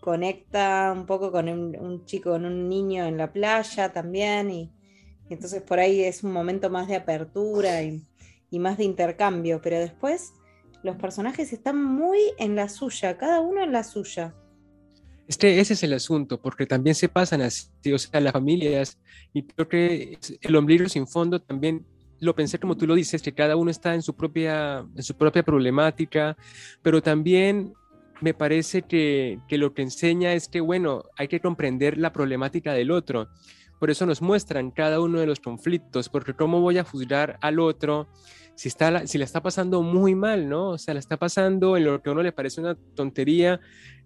conecta 0.00 0.92
un 0.94 1.06
poco 1.06 1.32
con 1.32 1.48
un, 1.48 2.04
chico, 2.04 2.30
con 2.30 2.44
un 2.44 2.68
niño 2.68 3.04
en 3.04 3.16
la 3.16 3.32
playa 3.32 3.92
también, 3.92 4.50
y, 4.50 4.70
entonces 5.28 5.62
por 5.62 5.80
ahí 5.80 6.02
es 6.02 6.22
un 6.22 6.32
momento 6.32 6.70
más 6.70 6.86
de 6.86 6.96
apertura 6.96 7.82
y, 7.82 8.00
y 8.50 8.58
más 8.60 8.78
de 8.78 8.84
intercambio, 8.84 9.60
pero 9.60 9.80
después 9.80 10.34
los 10.84 10.96
personajes 10.96 11.52
están 11.52 11.82
muy 11.82 12.20
en 12.38 12.54
la 12.54 12.68
suya, 12.68 13.16
cada 13.16 13.40
uno 13.40 13.64
en 13.64 13.72
la 13.72 13.82
suya. 13.82 14.34
Este, 15.26 15.60
ese 15.60 15.72
es 15.72 15.82
el 15.82 15.94
asunto, 15.94 16.40
porque 16.40 16.66
también 16.66 16.94
se 16.94 17.08
pasan 17.08 17.40
así, 17.40 17.70
o 17.92 17.98
sea, 17.98 18.20
las 18.20 18.32
familias, 18.32 18.98
y 19.32 19.42
creo 19.42 19.68
que 19.68 20.18
el 20.42 20.56
ombligo 20.56 20.88
sin 20.88 21.06
fondo 21.06 21.40
también 21.40 21.86
lo 22.20 22.34
pensé 22.34 22.58
como 22.58 22.76
tú 22.76 22.86
lo 22.86 22.94
dices, 22.94 23.22
que 23.22 23.32
cada 23.32 23.56
uno 23.56 23.70
está 23.70 23.94
en 23.94 24.02
su 24.02 24.14
propia, 24.14 24.84
en 24.94 25.02
su 25.02 25.16
propia 25.16 25.42
problemática, 25.42 26.36
pero 26.82 27.02
también 27.02 27.72
me 28.20 28.34
parece 28.34 28.82
que, 28.82 29.38
que 29.48 29.58
lo 29.58 29.74
que 29.74 29.82
enseña 29.82 30.32
es 30.34 30.48
que, 30.48 30.60
bueno, 30.60 31.04
hay 31.16 31.28
que 31.28 31.40
comprender 31.40 31.98
la 31.98 32.12
problemática 32.12 32.72
del 32.72 32.90
otro. 32.90 33.28
Por 33.80 33.90
eso 33.90 34.06
nos 34.06 34.22
muestran 34.22 34.70
cada 34.70 35.00
uno 35.00 35.20
de 35.20 35.26
los 35.26 35.40
conflictos, 35.40 36.08
porque 36.08 36.34
cómo 36.34 36.60
voy 36.60 36.78
a 36.78 36.84
juzgar 36.84 37.38
al 37.40 37.58
otro 37.58 38.08
si, 38.54 38.68
está, 38.68 39.06
si 39.06 39.18
la 39.18 39.24
está 39.24 39.42
pasando 39.42 39.82
muy 39.82 40.14
mal, 40.14 40.48
¿no? 40.48 40.70
O 40.70 40.78
sea, 40.78 40.94
la 40.94 41.00
está 41.00 41.16
pasando 41.16 41.76
en 41.76 41.84
lo 41.84 42.02
que 42.02 42.08
a 42.08 42.12
uno 42.12 42.22
le 42.22 42.32
parece 42.32 42.60
una 42.60 42.76
tontería, 42.94 43.60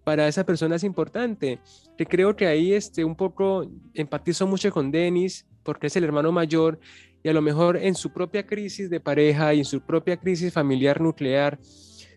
para 0.04 0.28
esa 0.28 0.44
persona 0.44 0.76
es 0.76 0.84
importante. 0.84 1.60
Que 1.96 2.06
creo 2.06 2.36
que 2.36 2.46
ahí 2.46 2.72
este, 2.72 3.04
un 3.04 3.16
poco 3.16 3.70
empatizo 3.94 4.46
mucho 4.46 4.70
con 4.70 4.90
Denis, 4.90 5.46
porque 5.62 5.88
es 5.88 5.96
el 5.96 6.04
hermano 6.04 6.32
mayor, 6.32 6.78
y 7.22 7.28
a 7.28 7.32
lo 7.32 7.42
mejor 7.42 7.76
en 7.76 7.94
su 7.94 8.12
propia 8.12 8.46
crisis 8.46 8.88
de 8.90 9.00
pareja 9.00 9.52
y 9.54 9.58
en 9.58 9.64
su 9.64 9.80
propia 9.80 10.16
crisis 10.16 10.52
familiar 10.52 11.00
nuclear, 11.00 11.58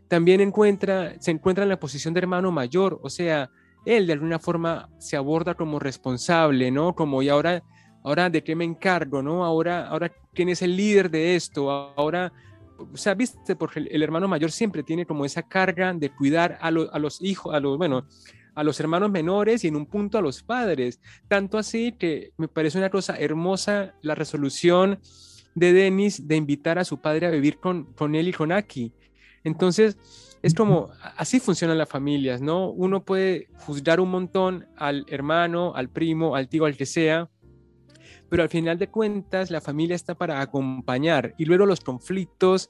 también 0.08 0.42
encuentra, 0.42 1.16
se 1.20 1.32
encuentra 1.32 1.64
en 1.64 1.70
la 1.70 1.80
posición 1.80 2.14
de 2.14 2.20
hermano 2.20 2.52
mayor, 2.52 3.00
o 3.02 3.10
sea, 3.10 3.50
él 3.86 4.08
de 4.08 4.14
alguna 4.14 4.40
forma 4.40 4.90
se 5.00 5.18
aborda 5.18 5.56
como 5.56 5.80
responsable, 5.80 6.70
¿no? 6.70 6.94
Como 6.94 7.22
y 7.22 7.30
ahora, 7.30 7.64
ahora 8.04 8.30
de 8.30 8.44
qué 8.44 8.56
me 8.56 8.66
encargo, 8.66 9.22
¿no? 9.22 9.44
Ahora, 9.44 9.88
ahora 9.88 10.12
quién 10.34 10.50
es 10.50 10.62
el 10.62 10.76
líder 10.76 11.10
de 11.10 11.36
esto, 11.36 11.72
ahora 11.72 12.32
o 12.92 12.98
sea, 12.98 13.14
viste, 13.14 13.56
porque 13.56 13.80
el, 13.80 14.04
hermano 14.04 14.28
mayor 14.28 14.52
siempre 14.52 14.84
tiene 14.84 15.06
como 15.06 15.26
esa 15.26 15.44
carga 15.44 15.94
de 15.94 16.10
cuidar 16.10 16.58
a, 16.62 16.72
los 16.72 17.22
hijos, 17.22 17.54
a 17.54 17.60
los, 17.60 17.78
bueno, 17.78 18.08
a 18.56 18.64
los 18.64 18.80
hermanos 18.80 19.10
menores 19.12 19.64
y 19.64 19.68
en 19.68 19.76
un 19.76 19.86
punto 19.86 20.18
a 20.18 20.22
los 20.22 20.44
padres. 20.44 21.00
Tanto 21.28 21.58
así 21.58 21.94
que 21.94 22.32
me 22.38 22.48
parece 22.48 22.78
una 22.78 22.90
cosa 22.90 23.18
hermosa 23.18 23.96
la 24.02 24.16
resolución 24.16 25.00
de 25.56 25.74
Denis 25.74 26.28
de 26.28 26.36
invitar 26.36 26.80
a 26.80 26.86
su 26.86 27.00
padre 27.00 27.28
a 27.28 27.32
vivir 27.32 27.60
con, 27.60 27.86
con 27.94 28.16
él 28.16 28.28
y 28.28 28.34
con 28.34 28.52
Aki. 28.52 28.94
Entonces, 29.44 29.98
es 30.42 30.54
como, 30.54 30.90
así 31.18 31.40
funcionan 31.40 31.78
las 31.78 31.90
familias, 31.90 32.42
¿no? 32.42 32.70
Uno 32.70 33.04
puede 33.04 33.48
juzgar 33.66 34.00
un 34.00 34.10
montón 34.10 34.68
al 34.76 35.06
hermano, 35.08 35.74
al 35.76 35.90
primo, 35.90 36.36
al 36.36 36.48
tío, 36.48 36.66
al 36.66 36.78
que 36.78 36.86
sea, 36.86 37.30
pero 38.32 38.44
al 38.44 38.50
final 38.50 38.80
de 38.80 38.88
cuentas 38.88 39.52
la 39.52 39.60
familia 39.60 39.94
está 39.94 40.16
para 40.16 40.40
acompañar 40.40 41.36
y 41.38 41.44
luego 41.44 41.66
los 41.66 41.82
conflictos, 41.82 42.70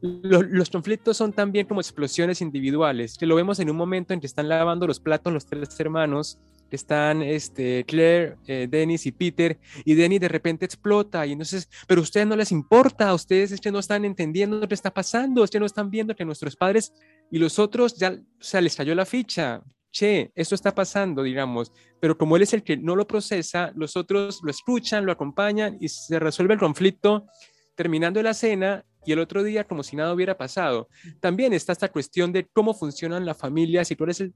los, 0.00 0.70
conflictos 0.70 1.16
son 1.16 1.32
también 1.32 1.66
como 1.66 1.80
explosiones 1.80 2.40
individuales, 2.40 3.18
que 3.18 3.26
lo 3.26 3.34
vemos 3.34 3.58
en 3.58 3.68
un 3.68 3.76
momento 3.76 4.14
en 4.14 4.20
que 4.20 4.28
están 4.28 4.48
lavando 4.48 4.86
los 4.86 5.00
platos 5.00 5.32
los 5.32 5.44
tres 5.44 5.80
hermanos, 5.80 6.38
que 6.70 6.76
están 6.76 7.20
este, 7.20 7.82
Claire, 7.84 8.36
eh, 8.46 8.68
Dennis 8.70 9.06
y 9.06 9.10
Peter, 9.10 9.58
y 9.84 9.94
Dennis 9.94 10.20
de 10.20 10.28
repente 10.28 10.64
explota, 10.64 11.26
y 11.26 11.32
entonces, 11.32 11.68
pero 11.88 12.00
a 12.00 12.04
ustedes 12.04 12.28
no 12.28 12.36
les 12.36 12.52
importa, 12.52 13.08
a 13.08 13.14
ustedes 13.14 13.50
es 13.50 13.60
que 13.60 13.72
no 13.72 13.80
están 13.80 14.04
entendiendo 14.04 14.60
lo 14.60 14.68
que 14.68 14.74
está 14.74 14.94
pasando, 14.94 15.42
es 15.42 15.50
que 15.50 15.58
no 15.58 15.66
están 15.66 15.90
viendo 15.90 16.14
que 16.14 16.24
nuestros 16.24 16.54
padres 16.54 16.92
y 17.28 17.40
los 17.40 17.58
otros 17.58 17.96
ya, 17.96 18.12
o 18.12 18.44
sea, 18.44 18.60
les 18.60 18.76
cayó 18.76 18.94
la 18.94 19.04
ficha, 19.04 19.64
che, 19.96 20.30
esto 20.34 20.54
está 20.54 20.74
pasando, 20.74 21.22
digamos, 21.22 21.72
pero 22.00 22.18
como 22.18 22.36
él 22.36 22.42
es 22.42 22.52
el 22.52 22.62
que 22.62 22.76
no 22.76 22.96
lo 22.96 23.06
procesa, 23.06 23.72
los 23.74 23.96
otros 23.96 24.40
lo 24.42 24.50
escuchan, 24.50 25.06
lo 25.06 25.12
acompañan 25.12 25.76
y 25.80 25.88
se 25.88 26.18
resuelve 26.18 26.54
el 26.54 26.60
conflicto 26.60 27.26
terminando 27.74 28.22
la 28.22 28.34
cena 28.34 28.84
y 29.04 29.12
el 29.12 29.18
otro 29.18 29.42
día 29.42 29.64
como 29.64 29.82
si 29.82 29.96
nada 29.96 30.12
hubiera 30.12 30.36
pasado. 30.36 30.88
También 31.20 31.52
está 31.52 31.72
esta 31.72 31.90
cuestión 31.90 32.32
de 32.32 32.46
cómo 32.52 32.74
funcionan 32.74 33.24
las 33.24 33.38
familias 33.38 33.90
y 33.90 33.96
cuál 33.96 34.10
es 34.10 34.20
el, 34.20 34.34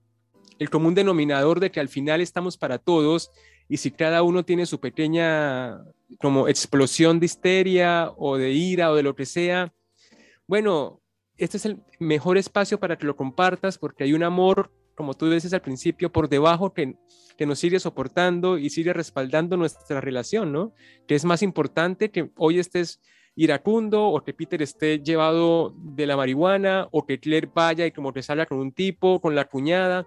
el 0.59 0.71
común 0.71 0.95
denominador 0.95 1.59
de 1.59 1.71
que 1.71 1.81
al 1.81 1.89
final 1.89 2.21
estamos 2.21 2.57
para 2.57 2.79
todos 2.79 3.31
y 3.69 3.79
si 3.79 3.91
cada 3.91 4.23
uno 4.23 4.45
tiene 4.45 4.67
su 4.67 4.81
pequeña 4.81 5.79
como 6.19 6.49
explosión 6.49 7.19
de 7.19 7.27
histeria 7.27 8.13
o 8.17 8.37
de 8.37 8.53
ira 8.53 8.91
o 8.91 8.95
de 8.95 9.03
lo 9.03 9.15
que 9.15 9.27
sea, 9.27 9.73
bueno, 10.47 11.01
este 11.37 11.57
es 11.57 11.65
el 11.65 11.79
mejor 11.99 12.37
espacio 12.37 12.79
para 12.79 12.99
que 12.99 13.07
lo 13.07 13.17
compartas 13.17 13.79
porque 13.79 14.05
hay 14.05 14.13
un 14.13 14.23
amor 14.23 14.71
como 15.01 15.15
tú 15.15 15.31
dices 15.31 15.55
al 15.55 15.63
principio, 15.63 16.13
por 16.13 16.29
debajo 16.29 16.75
que, 16.75 16.95
que 17.39 17.47
nos 17.47 17.59
sigue 17.59 17.81
soportando 17.81 18.59
y 18.59 18.69
sigue 18.69 18.93
respaldando 18.93 19.57
nuestra 19.57 19.99
relación, 19.99 20.53
¿no? 20.53 20.75
Que 21.09 21.15
es 21.15 21.25
más 21.25 21.43
importante 21.43 22.11
que 22.11 22.31
hoy 22.37 22.59
estés 22.59 23.01
iracundo 23.35 24.09
o 24.09 24.23
que 24.23 24.35
Peter 24.35 24.61
esté 24.61 24.99
llevado 24.99 25.75
de 25.75 26.07
la 26.07 26.19
marihuana 26.19 26.87
o 26.91 27.07
que 27.07 27.19
Claire 27.19 27.51
vaya 27.55 27.87
y 27.87 27.93
como 27.93 28.13
que 28.13 28.23
salga 28.23 28.45
con 28.45 28.59
un 28.59 28.73
tipo, 28.73 29.23
con 29.23 29.35
la 29.35 29.47
cuñada. 29.47 30.07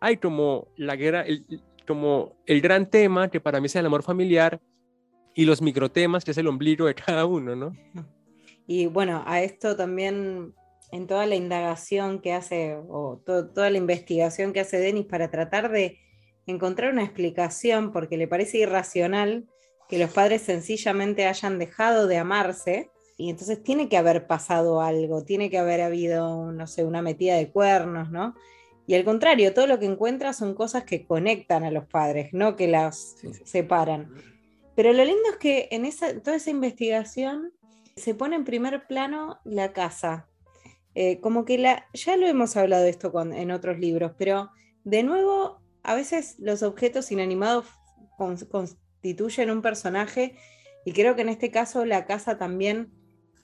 Hay 0.00 0.18
como 0.18 0.68
la 0.76 0.96
guerra, 0.96 1.22
el, 1.22 1.46
como 1.86 2.36
el 2.44 2.60
gran 2.60 2.90
tema 2.90 3.30
que 3.30 3.40
para 3.40 3.58
mí 3.58 3.68
es 3.68 3.76
el 3.76 3.86
amor 3.86 4.02
familiar 4.02 4.60
y 5.34 5.46
los 5.46 5.62
microtemas 5.62 6.26
que 6.26 6.32
es 6.32 6.36
el 6.36 6.46
ombligo 6.46 6.84
de 6.84 6.94
cada 6.94 7.24
uno, 7.24 7.56
¿no? 7.56 7.72
Y 8.66 8.84
bueno, 8.84 9.24
a 9.24 9.40
esto 9.40 9.74
también 9.74 10.52
en 10.92 11.06
toda 11.06 11.26
la 11.26 11.34
indagación 11.34 12.20
que 12.20 12.32
hace, 12.32 12.76
o 12.76 13.20
toda 13.24 13.70
la 13.70 13.78
investigación 13.78 14.52
que 14.52 14.60
hace 14.60 14.78
Denis 14.78 15.06
para 15.06 15.30
tratar 15.30 15.70
de 15.70 15.98
encontrar 16.46 16.92
una 16.92 17.04
explicación, 17.04 17.92
porque 17.92 18.16
le 18.16 18.28
parece 18.28 18.58
irracional 18.58 19.46
que 19.88 19.98
los 19.98 20.10
padres 20.10 20.42
sencillamente 20.42 21.26
hayan 21.26 21.58
dejado 21.58 22.06
de 22.06 22.18
amarse, 22.18 22.90
y 23.16 23.30
entonces 23.30 23.62
tiene 23.62 23.88
que 23.88 23.96
haber 23.96 24.26
pasado 24.26 24.80
algo, 24.80 25.24
tiene 25.24 25.48
que 25.48 25.58
haber 25.58 25.80
habido, 25.80 26.52
no 26.52 26.66
sé, 26.66 26.84
una 26.84 27.02
metida 27.02 27.36
de 27.36 27.50
cuernos, 27.50 28.10
¿no? 28.10 28.34
Y 28.86 28.94
al 28.94 29.04
contrario, 29.04 29.52
todo 29.52 29.66
lo 29.66 29.78
que 29.78 29.86
encuentra 29.86 30.32
son 30.32 30.54
cosas 30.54 30.84
que 30.84 31.04
conectan 31.04 31.64
a 31.64 31.70
los 31.70 31.86
padres, 31.86 32.32
no 32.32 32.54
que 32.54 32.68
las 32.68 33.16
separan. 33.44 34.12
Pero 34.76 34.92
lo 34.92 35.04
lindo 35.04 35.28
es 35.30 35.36
que 35.38 35.68
en 35.72 35.84
esa, 35.84 36.20
toda 36.20 36.36
esa 36.36 36.50
investigación 36.50 37.52
se 37.96 38.14
pone 38.14 38.36
en 38.36 38.44
primer 38.44 38.86
plano 38.86 39.40
la 39.44 39.72
casa, 39.72 40.28
eh, 40.98 41.20
como 41.20 41.44
que 41.44 41.58
la, 41.58 41.86
ya 41.92 42.16
lo 42.16 42.26
hemos 42.26 42.56
hablado 42.56 42.86
esto 42.86 43.12
en 43.20 43.50
otros 43.50 43.78
libros, 43.78 44.12
pero 44.16 44.50
de 44.82 45.02
nuevo, 45.02 45.60
a 45.82 45.94
veces 45.94 46.36
los 46.38 46.62
objetos 46.62 47.12
inanimados 47.12 47.66
constituyen 48.16 49.50
un 49.50 49.60
personaje 49.60 50.36
y 50.86 50.92
creo 50.92 51.14
que 51.14 51.20
en 51.20 51.28
este 51.28 51.50
caso 51.50 51.84
la 51.84 52.06
casa 52.06 52.38
también 52.38 52.90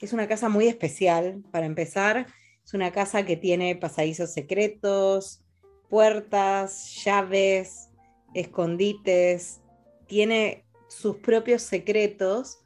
es 0.00 0.14
una 0.14 0.28
casa 0.28 0.48
muy 0.48 0.66
especial, 0.66 1.44
para 1.52 1.66
empezar. 1.66 2.26
Es 2.64 2.72
una 2.72 2.90
casa 2.90 3.26
que 3.26 3.36
tiene 3.36 3.76
pasadizos 3.76 4.32
secretos, 4.32 5.44
puertas, 5.90 7.04
llaves, 7.04 7.90
escondites, 8.32 9.60
tiene 10.06 10.64
sus 10.88 11.16
propios 11.18 11.60
secretos 11.60 12.60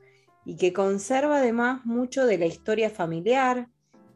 y 0.44 0.57
que 0.57 0.72
conserva 0.72 1.38
además 1.38 1.85
mucho 1.85 2.25
de 2.25 2.38
la 2.38 2.46
historia 2.46 2.88
familiar, 2.88 3.68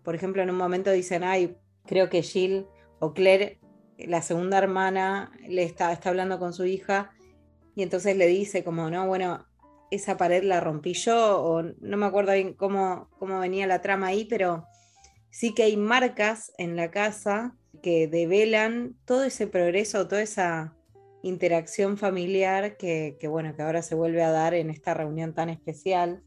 por 0.03 0.15
ejemplo, 0.15 0.43
en 0.43 0.51
un 0.51 0.57
momento 0.57 0.91
dicen, 0.91 1.25
ay, 1.25 1.57
creo 1.87 2.09
que 2.09 2.23
Jill 2.23 2.67
o 2.99 3.13
Claire, 3.13 3.61
la 3.99 4.23
segunda 4.23 4.59
hermana, 4.59 5.33
le 5.47 5.63
está, 5.63 5.99
hablando 6.05 6.39
con 6.39 6.53
su 6.53 6.65
hija 6.65 7.11
y 7.75 7.83
entonces 7.83 8.17
le 8.17 8.27
dice 8.27 8.65
como, 8.65 8.91
no, 8.91 9.07
bueno, 9.07 9.47
esa 9.91 10.17
pared 10.17 10.43
la 10.43 10.61
rompí 10.61 10.95
yo, 10.95 11.43
o 11.43 11.63
no 11.63 11.97
me 11.97 12.07
acuerdo 12.07 12.33
bien 12.33 12.55
cómo, 12.55 13.09
cómo 13.19 13.41
venía 13.41 13.67
la 13.67 13.83
trama 13.83 14.09
ahí, 14.09 14.25
pero 14.25 14.65
sí 15.31 15.55
que 15.55 15.65
hay 15.65 15.77
marcas 15.77 16.53
en 16.59 16.77
la 16.77 16.91
casa 16.91 17.57
que 17.83 18.09
develan 18.09 18.97
todo 19.05 19.25
ese 19.25 19.47
progreso, 19.47 20.07
toda 20.07 20.23
esa 20.23 20.77
interacción 21.23 21.97
familiar 21.97 22.77
que, 22.77 23.17
bueno, 23.29 23.55
que 23.55 23.63
ahora 23.63 23.83
se 23.83 23.95
vuelve 23.95 24.23
a 24.23 24.31
dar 24.31 24.55
en 24.55 24.71
esta 24.71 24.95
reunión 24.95 25.35
tan 25.35 25.49
especial. 25.49 26.23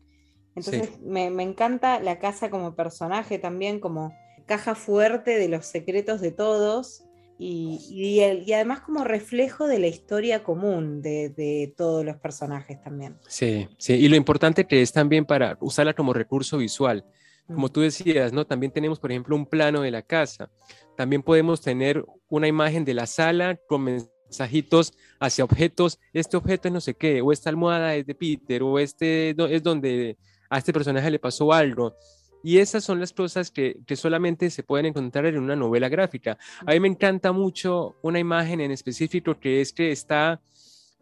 Entonces 0.56 1.02
me, 1.02 1.26
encanta 1.26 2.00
la 2.00 2.20
casa 2.20 2.50
como 2.50 2.76
personaje 2.76 3.40
también, 3.40 3.80
como 3.80 4.14
caja 4.46 4.76
fuerte 4.76 5.38
de 5.38 5.48
los 5.48 5.66
secretos 5.66 6.22
de 6.22 6.32
todos 6.32 7.06
y, 7.40 8.22
además 8.54 8.82
como 8.82 9.04
reflejo 9.04 9.68
de 9.68 9.80
la 9.80 9.88
historia 9.88 10.44
común 10.44 11.02
de, 11.02 11.74
todos 11.76 12.06
los 12.06 12.18
personajes 12.18 12.82
también. 12.82 13.18
Sí, 13.28 13.68
sí, 13.78 13.94
y 13.94 14.08
lo 14.08 14.16
importante 14.16 14.66
que 14.66 14.82
es 14.82 14.92
también 14.92 15.26
para 15.26 15.58
usarla 15.60 15.94
como 15.94 16.14
recurso 16.14 16.58
visual. 16.58 17.06
Como 17.48 17.68
mm. 17.68 17.70
tú 17.72 17.82
decías, 17.82 18.32
¿no? 18.32 18.46
También 18.46 18.72
tenemos, 18.72 19.00
por 19.00 19.12
ejemplo, 19.12 19.36
un 19.36 19.46
plano 19.46 19.82
de 19.82 19.92
la 19.92 20.02
casa. 20.02 20.50
También 20.96 21.24
podemos 21.24 21.62
tener 21.62 22.06
una 22.30 22.48
imagen 22.48 22.86
de 22.86 22.94
la 22.94 23.06
sala 23.06 23.60
con 23.68 23.84
mensajitos 23.84 24.94
hacia 25.20 25.44
objetos, 25.44 26.00
este 26.14 26.38
objeto 26.38 26.68
es 26.68 26.74
no 26.74 26.82
sé 26.82 26.94
qué, 26.94 27.22
o 27.22 27.32
esta 27.32 27.50
almohada 27.50 27.96
es 27.96 28.06
de 28.06 28.16
Peter, 28.16 28.64
o 28.64 28.80
este 28.80 29.32
es 29.32 29.64
donde 29.64 30.18
a 30.54 30.60
este 30.60 30.72
personaje 30.72 31.10
le 31.10 31.18
pasó 31.18 31.52
algo. 31.52 31.96
Y 32.44 32.60
esas 32.60 32.84
son 32.84 33.00
las 33.00 33.12
cosas 33.12 33.50
que, 33.50 33.78
que, 33.88 33.96
solamente 33.96 34.50
se 34.50 34.64
pueden 34.64 34.86
encontrar 34.88 35.26
en 35.26 35.40
una 35.40 35.56
novela 35.56 35.90
gráfica. 35.90 36.38
A 36.66 36.74
mí 36.74 36.80
me 36.80 36.90
encanta 36.90 37.32
mucho 37.32 37.96
una 38.04 38.20
imagen 38.20 38.60
en 38.62 38.70
específico 38.70 39.40
que 39.40 39.62
es 39.62 39.74
que 39.74 39.92
está 39.92 40.42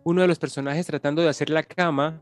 uno 0.03 0.21
de 0.21 0.27
los 0.27 0.39
personajes 0.39 0.85
tratando 0.85 1.21
de 1.21 1.29
hacer 1.29 1.49
la 1.49 1.63
cama. 1.63 2.21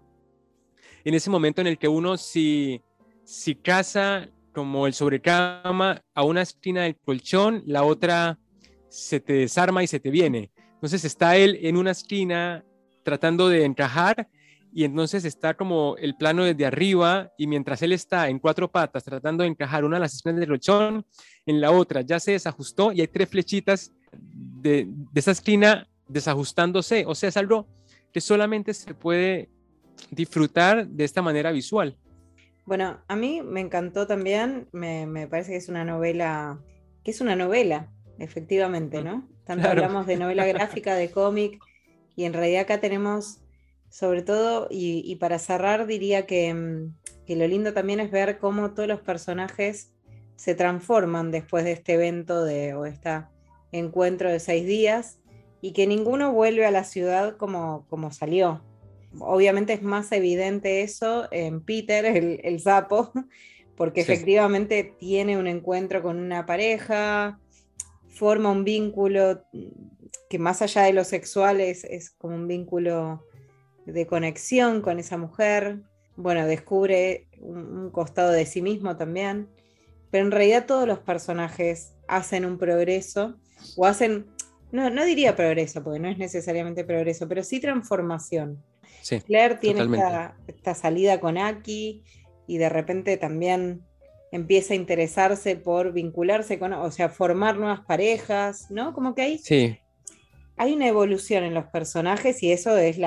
En 1.03 1.13
ese 1.13 1.29
momento 1.29 1.61
en 1.61 1.67
el 1.67 1.77
que 1.77 1.87
uno 1.87 2.17
si, 2.17 2.81
si 3.23 3.55
caza 3.55 4.27
como 4.51 4.87
el 4.87 4.93
sobrecama 4.93 6.01
a 6.15 6.23
una 6.23 6.41
esquina 6.41 6.83
del 6.83 6.97
colchón, 6.97 7.61
la 7.67 7.83
otra 7.83 8.39
se 8.89 9.19
te 9.19 9.33
desarma 9.33 9.83
y 9.83 9.87
se 9.87 9.99
te 9.99 10.09
viene. 10.09 10.51
Entonces 10.73 11.05
está 11.05 11.35
él 11.35 11.59
en 11.61 11.77
una 11.77 11.91
esquina 11.91 12.65
tratando 13.03 13.49
de 13.49 13.65
encajar 13.65 14.29
y 14.73 14.83
entonces 14.83 15.25
está 15.25 15.55
como 15.55 15.95
el 15.97 16.15
plano 16.15 16.43
desde 16.43 16.65
arriba 16.65 17.31
y 17.37 17.47
mientras 17.47 17.81
él 17.81 17.91
está 17.91 18.29
en 18.29 18.39
cuatro 18.39 18.69
patas 18.69 19.03
tratando 19.03 19.43
de 19.43 19.49
encajar 19.49 19.83
una 19.83 19.97
de 19.97 20.01
las 20.01 20.13
esquinas 20.13 20.39
del 20.39 20.49
colchón, 20.49 21.05
en 21.45 21.61
la 21.61 21.71
otra 21.71 22.01
ya 22.01 22.19
se 22.19 22.31
desajustó 22.31 22.91
y 22.91 23.01
hay 23.01 23.07
tres 23.07 23.29
flechitas 23.29 23.91
de, 24.11 24.87
de 24.87 25.19
esa 25.19 25.31
esquina 25.31 25.87
desajustándose. 26.07 27.05
O 27.07 27.15
sea, 27.15 27.29
es 27.29 27.37
algo 27.37 27.67
que 28.11 28.21
solamente 28.21 28.73
se 28.73 28.93
puede 28.93 29.49
disfrutar 30.11 30.87
de 30.87 31.03
esta 31.03 31.21
manera 31.21 31.51
visual. 31.51 31.97
Bueno, 32.65 32.99
a 33.07 33.15
mí 33.15 33.41
me 33.41 33.61
encantó 33.61 34.05
también, 34.05 34.67
me, 34.71 35.07
me 35.07 35.27
parece 35.27 35.51
que 35.51 35.57
es 35.57 35.69
una 35.69 35.83
novela, 35.83 36.59
que 37.03 37.11
es 37.11 37.21
una 37.21 37.35
novela, 37.35 37.91
efectivamente, 38.19 39.01
¿no? 39.01 39.27
Tanto 39.43 39.67
hablamos 39.67 40.05
de 40.05 40.17
novela 40.17 40.45
gráfica, 40.45 40.93
de 40.95 41.09
cómic, 41.09 41.59
y 42.15 42.25
en 42.25 42.33
realidad 42.33 42.61
acá 42.61 42.79
tenemos, 42.79 43.41
sobre 43.89 44.21
todo, 44.21 44.67
y, 44.69 45.15
para 45.15 45.39
cerrar, 45.39 45.87
diría 45.87 46.21
mm, 46.21 46.25
que, 47.25 47.35
lo 47.35 47.47
lindo 47.47 47.73
también 47.73 47.99
es 47.99 48.11
ver 48.11 48.39
cómo 48.39 48.73
todos 48.73 48.87
los 48.87 49.01
personajes 49.01 49.93
se 50.35 50.55
transforman 50.55 51.31
después 51.31 51.63
de 51.65 51.73
este 51.73 51.93
evento 51.93 52.43
de, 52.43 52.73
o 52.73 52.85
este 52.85 53.23
encuentro 53.71 54.31
de 54.31 54.39
seis 54.39 54.65
días, 54.65 55.19
y 55.61 55.73
que 55.73 55.87
ninguno 55.87 56.31
vuelve 56.31 56.65
a 56.65 56.71
la 56.71 56.83
ciudad 56.83 57.35
como, 57.37 57.85
como 57.89 58.11
salió. 58.11 58.63
Obviamente 59.19 59.73
es 59.73 59.81
más 59.81 60.11
evidente 60.11 60.81
eso 60.81 61.27
en 61.31 61.61
Peter, 61.61 62.05
el, 62.05 62.39
el 62.43 62.59
sapo, 62.59 63.11
porque 63.75 64.01
efectivamente 64.01 64.95
tiene 64.97 65.37
un 65.37 65.47
encuentro 65.47 66.01
con 66.01 66.17
una 66.19 66.45
pareja, 66.45 67.39
forma 68.09 68.51
un 68.51 68.65
vínculo 68.65 69.43
que 70.29 70.39
más 70.39 70.61
allá 70.61 70.83
de 70.83 70.93
lo 70.93 71.03
sexual 71.03 71.59
es, 71.61 72.11
como 72.17 72.35
un 72.35 72.47
vínculo 72.47 73.23
de 73.93 74.07
conexión 74.07 74.81
con 74.81 74.99
esa 74.99 75.17
mujer. 75.17 75.81
Bueno, 76.15 76.45
descubre 76.47 77.27
un, 77.39 77.89
costado 77.91 78.31
de 78.31 78.45
sí 78.45 78.61
mismo 78.61 78.97
también. 78.97 79.49
Pero 80.11 80.25
en 80.25 80.31
realidad 80.31 80.65
todos 80.65 80.87
los 80.87 80.99
personajes 80.99 81.93
hacen 82.07 82.45
un 82.45 82.57
progreso 82.57 83.35
o 83.77 83.85
hacen, 83.85 84.25
no, 84.71 84.89
no 84.89 85.05
diría 85.05 85.35
progreso, 85.35 85.83
porque 85.83 85.99
no 85.99 86.09
es 86.09 86.17
necesariamente 86.17 86.83
progreso, 86.83 87.27
pero 87.27 87.43
sí 87.43 87.59
transformación. 87.59 88.63
Claire 89.25 89.55
tiene 89.55 89.83
esta, 89.83 90.35
esta, 90.47 90.75
salida 90.75 91.19
con 91.19 91.37
Aki 91.37 92.03
y 92.47 92.57
de 92.57 92.69
repente 92.69 93.17
también 93.17 93.83
empieza 94.31 94.73
a 94.73 94.77
interesarse 94.77 95.55
por 95.55 95.93
vincularse 95.93 96.59
con, 96.59 96.73
o 96.73 96.91
sea, 96.91 97.09
formar 97.09 97.57
nuevas 97.57 97.81
parejas, 97.81 98.69
¿no? 98.69 98.93
Como 98.93 99.15
que 99.15 99.21
hay, 99.21 99.37
sí. 99.39 99.79
hay 100.57 100.73
una 100.73 100.87
evolución 100.87 101.43
en 101.43 101.53
los 101.53 101.65
personajes 101.67 102.43
y 102.43 102.51
eso 102.51 102.77
es 102.77 102.97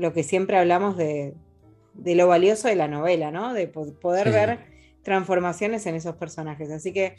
lo 0.00 0.12
que 0.12 0.22
siempre 0.22 0.56
hablamos 0.56 0.96
de, 0.96 1.34
lo 1.94 2.26
valioso 2.26 2.68
de 2.68 2.76
la 2.76 2.88
novela, 2.88 3.30
¿no? 3.30 3.52
De 3.54 3.68
poder 3.68 4.32
ver 4.32 4.60
transformaciones 5.02 5.86
en 5.86 5.94
esos 5.94 6.16
personajes. 6.16 6.70
Así 6.70 6.92
que, 6.92 7.16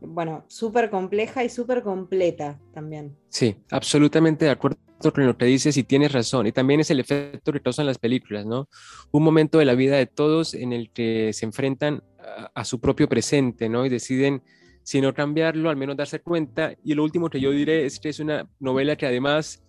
bueno, 0.00 0.44
súper 0.48 0.90
compleja 0.90 1.44
y 1.44 1.48
súper 1.48 1.82
completa 1.82 2.58
también. 2.72 3.16
Sí, 3.28 3.56
absolutamente 3.70 4.46
de 4.46 4.50
acuerdo 4.50 4.78
con 5.10 5.26
lo 5.26 5.36
que 5.36 5.46
dices 5.46 5.76
y 5.76 5.82
tienes 5.82 6.12
razón. 6.12 6.46
Y 6.46 6.52
también 6.52 6.80
es 6.80 6.90
el 6.90 7.00
efecto 7.00 7.52
que 7.52 7.60
causan 7.60 7.86
las 7.86 7.98
películas, 7.98 8.46
¿no? 8.46 8.68
Un 9.10 9.22
momento 9.22 9.58
de 9.58 9.64
la 9.64 9.74
vida 9.74 9.96
de 9.96 10.06
todos 10.06 10.54
en 10.54 10.72
el 10.72 10.90
que 10.90 11.32
se 11.32 11.44
enfrentan 11.44 12.02
a, 12.54 12.64
su 12.64 12.80
propio 12.80 13.08
presente, 13.08 13.68
¿no? 13.68 13.84
Y 13.84 13.88
deciden, 13.88 14.42
si 14.84 15.00
no 15.00 15.12
cambiarlo, 15.12 15.70
al 15.70 15.76
menos 15.76 15.96
darse 15.96 16.20
cuenta. 16.20 16.74
Y 16.84 16.94
lo 16.94 17.02
último 17.02 17.28
que 17.28 17.40
yo 17.40 17.50
diré 17.50 17.84
es 17.84 17.98
que 17.98 18.10
es 18.10 18.20
una 18.20 18.48
novela 18.60 18.96
que 18.96 19.06
además, 19.06 19.62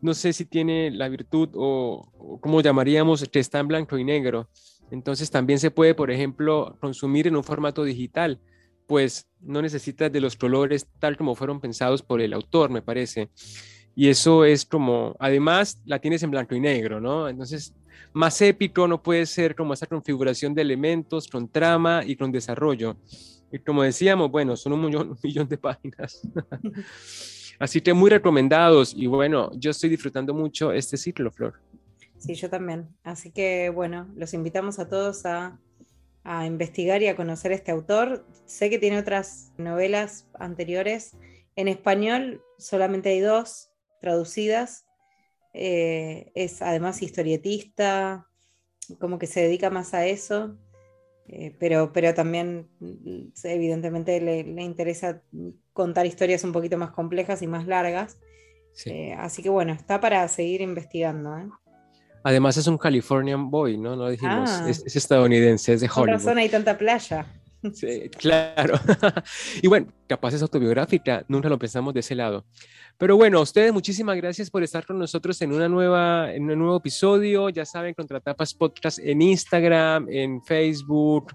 no 0.00 0.14
sé 0.14 0.32
si 0.32 0.44
tiene 0.44 0.90
la 0.90 1.08
virtud 1.08 1.50
o, 1.54 2.12
o 2.18 2.40
como 2.40 2.60
llamaríamos, 2.60 3.28
que 3.28 3.38
está 3.38 3.58
en 3.60 3.68
blanco 3.68 3.98
y 3.98 4.04
negro. 4.04 4.48
Entonces 4.90 5.30
también 5.30 5.58
se 5.58 5.70
puede, 5.70 5.94
por 5.94 6.10
ejemplo, 6.10 6.76
consumir 6.80 7.26
en 7.26 7.36
un 7.36 7.44
formato 7.44 7.84
digital, 7.84 8.40
pues 8.86 9.26
no 9.40 9.62
necesitas 9.62 10.12
de 10.12 10.20
los 10.20 10.36
colores 10.36 10.86
tal 10.98 11.16
como 11.16 11.34
fueron 11.34 11.60
pensados 11.60 12.02
por 12.02 12.20
el 12.20 12.32
autor, 12.32 12.70
me 12.70 12.82
parece. 12.82 13.30
Y 13.94 14.08
eso 14.08 14.44
es 14.44 14.64
como, 14.64 15.16
además 15.18 15.80
la 15.86 15.98
tienes 15.98 16.22
en 16.22 16.30
blanco 16.30 16.54
y 16.54 16.60
negro, 16.60 17.00
¿no? 17.00 17.28
Entonces 17.28 17.74
más 18.12 18.40
épico 18.42 18.86
no 18.86 19.02
puede 19.02 19.26
ser 19.26 19.54
como 19.54 19.74
esa 19.74 19.86
configuración 19.86 20.54
de 20.54 20.62
elementos 20.62 21.28
con 21.28 21.48
trama 21.48 22.02
y 22.04 22.16
con 22.16 22.30
desarrollo. 22.30 22.96
Y 23.52 23.58
como 23.58 23.82
decíamos, 23.82 24.30
bueno, 24.30 24.56
son 24.56 24.74
un 24.74 24.84
millón, 24.84 25.18
millón 25.22 25.48
de 25.48 25.58
páginas. 25.58 26.20
Así 27.58 27.80
que 27.80 27.94
muy 27.94 28.10
recomendados 28.10 28.94
y 28.94 29.06
bueno, 29.06 29.50
yo 29.54 29.70
estoy 29.70 29.90
disfrutando 29.90 30.34
mucho 30.34 30.72
este 30.72 30.96
ciclo, 30.96 31.30
Flor. 31.30 31.54
Sí, 32.18 32.34
yo 32.34 32.50
también. 32.50 32.88
Así 33.02 33.30
que 33.30 33.70
bueno, 33.70 34.08
los 34.16 34.34
invitamos 34.34 34.78
a 34.78 34.88
todos 34.88 35.26
a, 35.26 35.58
a 36.24 36.46
investigar 36.46 37.02
y 37.02 37.08
a 37.08 37.16
conocer 37.16 37.52
este 37.52 37.70
autor. 37.70 38.26
Sé 38.46 38.70
que 38.70 38.78
tiene 38.78 38.98
otras 38.98 39.52
novelas 39.58 40.26
anteriores. 40.38 41.16
En 41.54 41.68
español 41.68 42.42
solamente 42.58 43.10
hay 43.10 43.20
dos 43.20 43.70
traducidas, 44.00 44.86
eh, 45.52 46.30
es 46.34 46.60
además 46.60 47.00
historietista, 47.02 48.26
como 49.00 49.18
que 49.18 49.26
se 49.26 49.40
dedica 49.40 49.70
más 49.70 49.94
a 49.94 50.06
eso, 50.06 50.58
eh, 51.28 51.54
pero, 51.58 51.92
pero 51.92 52.14
también 52.14 52.68
mm, 52.80 53.28
evidentemente 53.44 54.20
le, 54.20 54.40
interesa 54.62 55.22
contar 55.72 56.06
historias 56.06 56.44
un 56.44 56.52
poquito 56.52 56.78
más 56.78 56.90
complejas 56.90 57.42
y 57.42 57.46
más 57.46 57.66
largas. 57.66 58.18
Eh, 58.84 59.14
así 59.18 59.42
que 59.42 59.48
bueno, 59.48 59.72
está 59.72 60.00
para 60.00 60.26
seguir 60.28 60.60
investigando. 60.60 61.34
Además 62.22 62.56
es 62.56 62.66
un 62.66 62.76
Californian 62.76 63.50
boy, 63.50 63.78
¿no? 63.78 63.96
No 63.96 64.08
dijimos, 64.08 64.50
ah. 64.50 64.66
es, 64.68 64.94
estadounidense, 64.94 65.72
es 65.72 65.80
de 65.80 65.86
Hollywood. 65.86 66.04
Por 66.04 66.10
razón 66.10 66.38
hay 66.38 66.48
tanta 66.48 66.76
playa. 66.76 67.26
Claro. 68.18 68.78
y 69.62 69.68
bueno, 69.68 69.88
capaz 70.06 70.34
es 70.34 70.42
autobiográfica, 70.42 71.24
nunca 71.28 71.48
lo 71.48 71.58
pensamos 71.58 71.94
de 71.94 72.00
ese 72.00 72.14
lado. 72.14 72.44
Pero 72.98 73.16
bueno, 73.16 73.38
a 73.38 73.42
ustedes 73.42 73.72
muchísimas 73.72 74.16
gracias 74.16 74.50
por 74.50 74.62
estar 74.62 74.86
con 74.86 74.98
nosotros 74.98 75.40
en, 75.42 75.52
una 75.52 75.68
nueva, 75.68 76.32
en 76.32 76.50
un 76.50 76.58
nuevo 76.58 76.78
episodio. 76.78 77.50
Ya 77.50 77.66
saben, 77.66 77.94
Contratapas 77.94 78.54
Podcast 78.54 78.98
en 78.98 79.20
Instagram, 79.20 80.08
en 80.08 80.42
Facebook, 80.42 81.32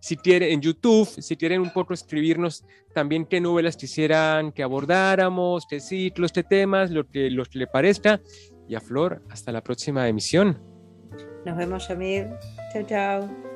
si 0.00 0.16
quieren, 0.16 0.50
en 0.52 0.60
YouTube, 0.60 1.06
si 1.06 1.36
quieren 1.36 1.60
un 1.60 1.70
poco 1.70 1.92
escribirnos 1.94 2.64
también 2.94 3.26
qué 3.26 3.40
novelas 3.40 3.76
quisieran 3.76 4.52
que 4.52 4.62
abordáramos, 4.62 5.66
qué 5.68 5.80
ciclos, 5.80 6.32
qué 6.32 6.42
temas, 6.42 6.90
lo 6.90 7.06
que, 7.06 7.30
lo 7.30 7.44
que 7.44 7.58
le 7.58 7.66
parezca. 7.66 8.20
Y 8.68 8.74
a 8.74 8.80
Flor, 8.80 9.22
hasta 9.30 9.52
la 9.52 9.62
próxima 9.62 10.08
emisión. 10.08 10.60
Nos 11.44 11.56
vemos, 11.56 11.88
Yamir. 11.88 12.28
Chao, 12.72 12.82
chao. 12.86 13.51